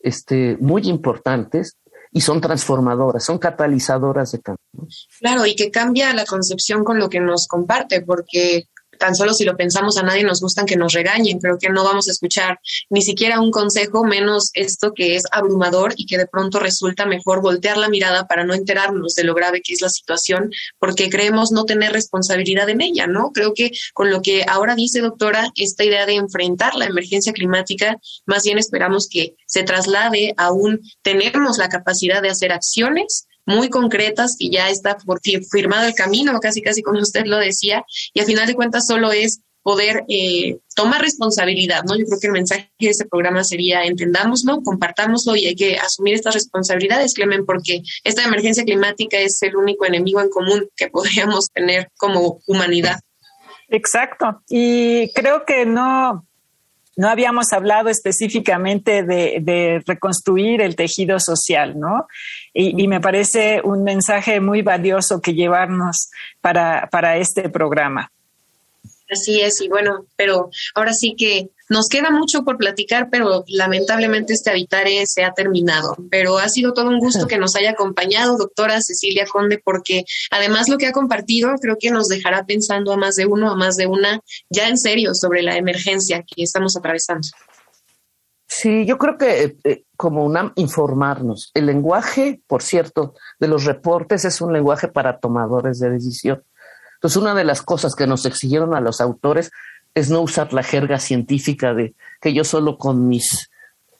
este, 0.00 0.56
muy 0.60 0.88
importantes 0.88 1.76
y 2.10 2.20
son 2.20 2.40
transformadoras, 2.40 3.24
son 3.24 3.38
catalizadoras 3.38 4.32
de 4.32 4.40
cambios. 4.40 5.08
Claro, 5.18 5.46
y 5.46 5.56
que 5.56 5.70
cambia 5.70 6.12
la 6.12 6.26
concepción 6.26 6.84
con 6.84 6.98
lo 6.98 7.08
que 7.08 7.20
nos 7.20 7.48
comparte, 7.48 8.02
porque 8.02 8.68
tan 8.98 9.14
solo 9.14 9.34
si 9.34 9.44
lo 9.44 9.56
pensamos 9.56 9.96
a 9.96 10.02
nadie 10.02 10.24
nos 10.24 10.40
gustan 10.40 10.66
que 10.66 10.76
nos 10.76 10.92
regañen, 10.92 11.38
creo 11.38 11.58
que 11.58 11.70
no 11.70 11.84
vamos 11.84 12.08
a 12.08 12.12
escuchar 12.12 12.60
ni 12.90 13.02
siquiera 13.02 13.40
un 13.40 13.50
consejo, 13.50 14.04
menos 14.04 14.50
esto 14.54 14.92
que 14.94 15.16
es 15.16 15.24
abrumador 15.30 15.94
y 15.96 16.06
que 16.06 16.18
de 16.18 16.26
pronto 16.26 16.58
resulta 16.58 17.06
mejor 17.06 17.40
voltear 17.40 17.76
la 17.76 17.88
mirada 17.88 18.26
para 18.26 18.44
no 18.44 18.54
enterarnos 18.54 19.14
de 19.14 19.24
lo 19.24 19.34
grave 19.34 19.62
que 19.62 19.72
es 19.72 19.80
la 19.80 19.88
situación, 19.88 20.50
porque 20.78 21.10
creemos 21.10 21.52
no 21.52 21.64
tener 21.64 21.92
responsabilidad 21.92 22.68
en 22.68 22.80
ella, 22.80 23.06
¿no? 23.06 23.30
Creo 23.32 23.54
que 23.54 23.72
con 23.94 24.10
lo 24.10 24.22
que 24.22 24.44
ahora 24.46 24.74
dice, 24.74 25.00
doctora, 25.00 25.50
esta 25.56 25.84
idea 25.84 26.06
de 26.06 26.14
enfrentar 26.14 26.74
la 26.74 26.86
emergencia 26.86 27.32
climática, 27.32 27.98
más 28.26 28.44
bien 28.44 28.58
esperamos 28.58 29.08
que 29.08 29.36
se 29.46 29.62
traslade 29.62 30.34
a 30.36 30.52
un 30.52 30.80
tenemos 31.02 31.58
la 31.58 31.68
capacidad 31.68 32.22
de 32.22 32.30
hacer 32.30 32.52
acciones 32.52 33.26
muy 33.46 33.68
concretas 33.68 34.36
y 34.38 34.50
ya 34.50 34.70
está 34.70 34.96
por 34.98 35.20
firmado 35.50 35.86
el 35.86 35.94
camino, 35.94 36.38
casi 36.40 36.62
casi 36.62 36.82
como 36.82 36.98
usted 37.00 37.24
lo 37.26 37.38
decía, 37.38 37.84
y 38.14 38.20
al 38.20 38.26
final 38.26 38.46
de 38.46 38.54
cuentas 38.54 38.86
solo 38.86 39.12
es 39.12 39.40
poder 39.62 40.04
eh, 40.08 40.58
tomar 40.74 41.00
responsabilidad, 41.00 41.84
¿no? 41.84 41.96
Yo 41.96 42.04
creo 42.06 42.18
que 42.20 42.26
el 42.26 42.32
mensaje 42.32 42.72
de 42.80 42.88
este 42.88 43.06
programa 43.06 43.44
sería 43.44 43.84
entendámoslo, 43.84 44.60
compartámoslo 44.62 45.36
y 45.36 45.46
hay 45.46 45.54
que 45.54 45.76
asumir 45.76 46.14
estas 46.14 46.34
responsabilidades, 46.34 47.14
Clemen, 47.14 47.46
porque 47.46 47.82
esta 48.02 48.24
emergencia 48.24 48.64
climática 48.64 49.18
es 49.18 49.40
el 49.42 49.56
único 49.56 49.86
enemigo 49.86 50.20
en 50.20 50.30
común 50.30 50.68
que 50.76 50.88
podríamos 50.88 51.48
tener 51.54 51.88
como 51.96 52.40
humanidad. 52.46 53.00
Exacto. 53.68 54.42
Y 54.48 55.12
creo 55.12 55.44
que 55.46 55.64
no, 55.64 56.26
no 56.96 57.08
habíamos 57.08 57.52
hablado 57.52 57.88
específicamente 57.88 59.02
de, 59.02 59.82
reconstruir 59.86 60.60
el 60.60 60.76
tejido 60.76 61.18
social, 61.20 61.78
¿no? 61.78 62.06
Y, 62.54 62.86
me 62.86 63.00
parece 63.00 63.62
un 63.64 63.82
mensaje 63.82 64.40
muy 64.40 64.60
valioso 64.62 65.20
que 65.20 65.32
llevarnos 65.32 66.10
para, 66.40 66.88
para 66.90 67.16
este 67.16 67.48
programa. 67.48 68.12
Así 69.10 69.40
es, 69.40 69.60
y 69.60 69.68
bueno, 69.68 70.06
pero 70.16 70.50
ahora 70.74 70.94
sí 70.94 71.14
que 71.16 71.50
nos 71.68 71.88
queda 71.88 72.10
mucho 72.10 72.44
por 72.44 72.58
platicar, 72.58 73.08
pero 73.10 73.44
lamentablemente 73.46 74.32
este 74.34 74.50
Habitare 74.50 75.06
se 75.06 75.24
ha 75.24 75.32
terminado. 75.32 75.96
Pero 76.10 76.38
ha 76.38 76.48
sido 76.48 76.72
todo 76.72 76.88
un 76.88 76.98
gusto 76.98 77.26
que 77.26 77.38
nos 77.38 77.56
haya 77.56 77.70
acompañado, 77.70 78.36
doctora 78.36 78.80
Cecilia 78.80 79.26
Conde, 79.26 79.60
porque 79.62 80.04
además 80.30 80.68
lo 80.68 80.78
que 80.78 80.86
ha 80.86 80.92
compartido 80.92 81.54
creo 81.60 81.76
que 81.78 81.90
nos 81.90 82.08
dejará 82.08 82.44
pensando 82.44 82.92
a 82.92 82.96
más 82.96 83.14
de 83.16 83.26
uno, 83.26 83.50
a 83.50 83.56
más 83.56 83.76
de 83.76 83.86
una, 83.86 84.20
ya 84.50 84.68
en 84.68 84.78
serio, 84.78 85.14
sobre 85.14 85.42
la 85.42 85.56
emergencia 85.56 86.22
que 86.22 86.42
estamos 86.42 86.76
atravesando. 86.76 87.28
Sí, 88.46 88.84
yo 88.84 88.98
creo 88.98 89.16
que 89.16 89.56
eh, 89.64 89.84
como 90.02 90.24
una 90.24 90.52
informarnos. 90.56 91.52
El 91.54 91.66
lenguaje, 91.66 92.42
por 92.48 92.60
cierto, 92.60 93.14
de 93.38 93.46
los 93.46 93.66
reportes 93.66 94.24
es 94.24 94.40
un 94.40 94.52
lenguaje 94.52 94.88
para 94.88 95.20
tomadores 95.20 95.78
de 95.78 95.90
decisión. 95.90 96.42
Entonces, 96.94 97.22
una 97.22 97.36
de 97.36 97.44
las 97.44 97.62
cosas 97.62 97.94
que 97.94 98.08
nos 98.08 98.26
exigieron 98.26 98.74
a 98.74 98.80
los 98.80 99.00
autores 99.00 99.52
es 99.94 100.10
no 100.10 100.20
usar 100.20 100.52
la 100.52 100.64
jerga 100.64 100.98
científica 100.98 101.72
de 101.72 101.94
que 102.20 102.34
yo 102.34 102.42
solo 102.42 102.78
con 102.78 103.06
mis 103.06 103.48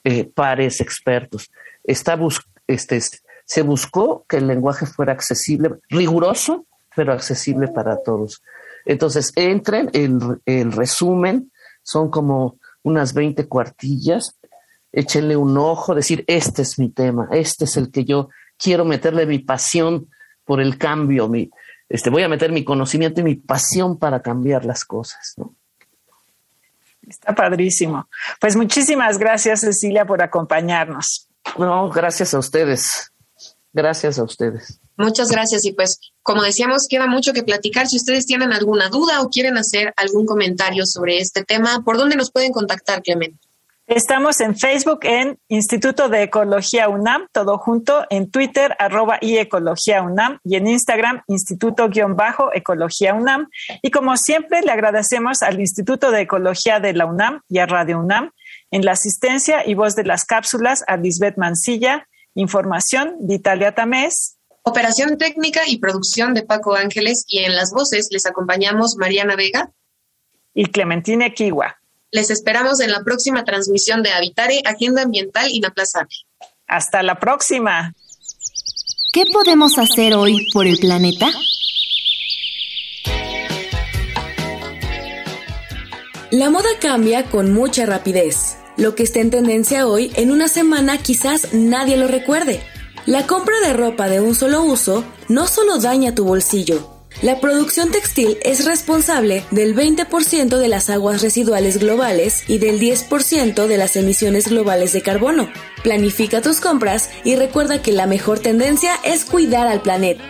eh, 0.03 0.25
pares 0.25 0.81
expertos. 0.81 1.53
Está 1.85 2.19
este, 2.67 3.01
se 3.45 3.63
buscó 3.63 4.25
que 4.29 4.39
el 4.39 4.49
lenguaje 4.49 4.87
fuera 4.87 5.13
accesible, 5.13 5.71
riguroso, 5.89 6.67
pero 6.97 7.13
accesible 7.13 7.69
para 7.69 8.03
todos. 8.03 8.43
Entonces, 8.87 9.31
entren, 9.37 9.89
el, 9.93 10.41
el 10.47 10.73
resumen 10.73 11.53
son 11.85 12.11
como 12.11 12.57
unas 12.83 13.15
20 13.15 13.47
cuartillas, 13.47 14.37
échenle 14.93 15.37
un 15.37 15.57
ojo, 15.57 15.95
decir, 15.95 16.25
este 16.27 16.63
es 16.63 16.79
mi 16.79 16.91
tema, 16.91 17.29
este 17.33 17.65
es 17.65 17.77
el 17.77 17.91
que 17.91 18.05
yo 18.05 18.29
quiero 18.57 18.85
meterle 18.85 19.27
mi 19.27 19.39
pasión 19.39 20.09
por 20.45 20.61
el 20.61 20.79
cambio, 20.79 21.29
mi, 21.29 21.51
este, 21.89 22.11
voy 22.11 22.23
a 22.23 22.29
meter 22.29 22.53
mi 22.53 22.65
conocimiento 22.65 23.21
y 23.21 23.25
mi 23.25 23.35
pasión 23.37 23.99
para 23.99 24.23
cambiar 24.23 24.65
las 24.65 24.85
cosas. 24.85 25.35
¿no? 25.37 25.55
Está 27.07 27.35
padrísimo. 27.35 28.09
Pues 28.41 28.57
muchísimas 28.57 29.19
gracias, 29.19 29.61
Cecilia, 29.61 30.07
por 30.07 30.23
acompañarnos. 30.23 31.29
No, 31.59 31.91
gracias 31.91 32.35
a 32.35 32.39
ustedes. 32.39 33.13
Gracias 33.73 34.19
a 34.19 34.25
ustedes. 34.25 34.81
Muchas 34.97 35.31
gracias. 35.31 35.65
Y 35.65 35.73
pues, 35.73 35.99
como 36.23 36.43
decíamos, 36.43 36.87
queda 36.89 37.07
mucho 37.07 37.33
que 37.33 37.43
platicar. 37.43 37.87
Si 37.89 37.97
ustedes 37.97 38.27
tienen 38.27 38.53
alguna 38.53 38.89
duda 38.89 39.21
o 39.23 39.29
quieren 39.29 39.57
hacer 39.57 39.93
algún 39.97 40.27
comentario 40.27 40.85
sobre 40.87 41.19
este 41.19 41.43
tema, 41.45 41.83
¿por 41.85 41.97
dónde 41.97 42.17
nos 42.17 42.31
pueden 42.31 42.53
contactar, 42.53 43.03
Clemente? 43.03 43.39
Estamos 43.95 44.41
en 44.41 44.57
Facebook 44.57 45.01
en 45.03 45.39
Instituto 45.49 46.09
de 46.09 46.23
Ecología 46.23 46.89
UNAM, 46.89 47.27
todo 47.31 47.59
junto, 47.59 48.07
en 48.09 48.31
Twitter 48.31 48.75
arroba 48.79 49.19
y 49.21 49.37
Ecología 49.37 50.01
UNAM 50.01 50.39
y 50.45 50.57
en 50.57 50.67
Instagram 50.67 51.21
Instituto-Ecología 51.27 53.13
UNAM. 53.13 53.51
Y 53.83 53.91
como 53.91 54.17
siempre, 54.17 54.63
le 54.63 54.73
agradecemos 54.73 55.43
al 55.43 55.61
Instituto 55.61 56.11
de 56.11 56.23
Ecología 56.23 56.81
de 56.81 56.95
la 56.95 57.05
UNAM 57.05 57.43
y 57.51 57.59
a 57.59 57.67
Radio 57.67 58.01
UNAM 58.01 58.31
en 58.71 58.83
la 58.83 58.93
asistencia 58.93 59.69
y 59.69 59.75
voz 59.75 59.95
de 59.95 60.05
las 60.05 60.25
cápsulas 60.25 60.85
a 60.87 60.97
Lisbeth 60.97 61.37
Mancilla, 61.37 62.09
información 62.35 63.17
de 63.21 63.35
Italia 63.35 63.75
Tamés. 63.75 64.39
Operación 64.63 65.19
técnica 65.19 65.69
y 65.69 65.77
producción 65.77 66.33
de 66.33 66.45
Paco 66.45 66.75
Ángeles 66.77 67.27
y 67.29 67.41
en 67.41 67.55
las 67.55 67.73
voces 67.73 68.09
les 68.11 68.25
acompañamos 68.25 68.97
Mariana 68.97 69.37
Vega 69.37 69.71
y 70.55 70.65
Clementina 70.65 71.29
Kiwa. 71.29 71.82
Les 72.13 72.29
esperamos 72.29 72.81
en 72.81 72.93
la 72.93 73.03
próxima 73.03 73.43
transmisión 73.43 74.03
de 74.03 74.13
Habitare, 74.13 74.61
Agenda 74.67 75.01
Ambiental 75.01 75.51
Inaplazable. 75.51 76.15
Hasta 76.67 77.03
la 77.03 77.19
próxima. 77.19 77.95
¿Qué 79.15 79.25
podemos 79.33 79.79
hacer 79.79 80.13
hoy 80.13 80.47
por 80.53 80.67
el 80.67 80.77
planeta? 80.79 81.31
La 86.31 86.51
moda 86.51 86.69
cambia 86.83 87.31
con 87.31 87.55
mucha 87.55 87.87
rapidez. 87.87 88.59
Lo 88.77 88.95
que 88.95 89.05
está 89.05 89.21
en 89.21 89.31
tendencia 89.31 89.87
hoy, 89.87 90.13
en 90.15 90.31
una 90.31 90.49
semana 90.49 90.99
quizás 90.99 91.55
nadie 91.55 91.97
lo 91.97 92.09
recuerde. 92.09 92.63
La 93.07 93.27
compra 93.27 93.59
de 93.61 93.73
ropa 93.73 94.11
de 94.11 94.21
un 94.21 94.35
solo 94.35 94.63
uso 94.63 95.03
no 95.29 95.47
solo 95.47 95.79
daña 95.79 96.15
tu 96.15 96.25
bolsillo, 96.25 96.92
la 97.23 97.41
producción 97.41 97.91
textil 97.91 98.37
es 98.43 98.65
responsable 98.65 99.45
del 99.53 99.77
20% 99.77 100.59
de 100.59 100.69
las 100.69 100.91
aguas 100.91 101.23
residuales 101.23 101.79
globales 101.79 102.43
y 102.49 102.59
del 102.59 102.81
10% 102.81 103.67
de 103.67 103.79
las 103.79 103.97
emisiones 103.97 104.49
globales 104.49 104.93
de 104.93 105.03
carbono. 105.03 105.49
Planifica 105.85 106.43
tus 106.43 106.61
compras 106.61 107.11
y 107.25 107.37
recuerda 107.37 107.81
que 107.81 107.93
la 107.93 108.07
mejor 108.07 108.41
tendencia 108.41 108.97
es 109.05 109.25
cuidar 109.25 109.69
al 109.69 109.83
planeta. 109.83 110.25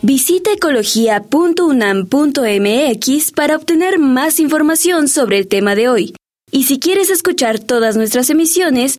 Visita 0.00 0.52
ecología.unam.mx 0.52 3.32
para 3.32 3.56
obtener 3.56 3.98
más 3.98 4.38
información 4.38 5.08
sobre 5.08 5.38
el 5.38 5.48
tema 5.48 5.74
de 5.74 5.88
hoy. 5.88 6.14
Y 6.52 6.64
si 6.64 6.78
quieres 6.78 7.10
escuchar 7.10 7.58
todas 7.58 7.96
nuestras 7.96 8.30
emisiones, 8.30 8.98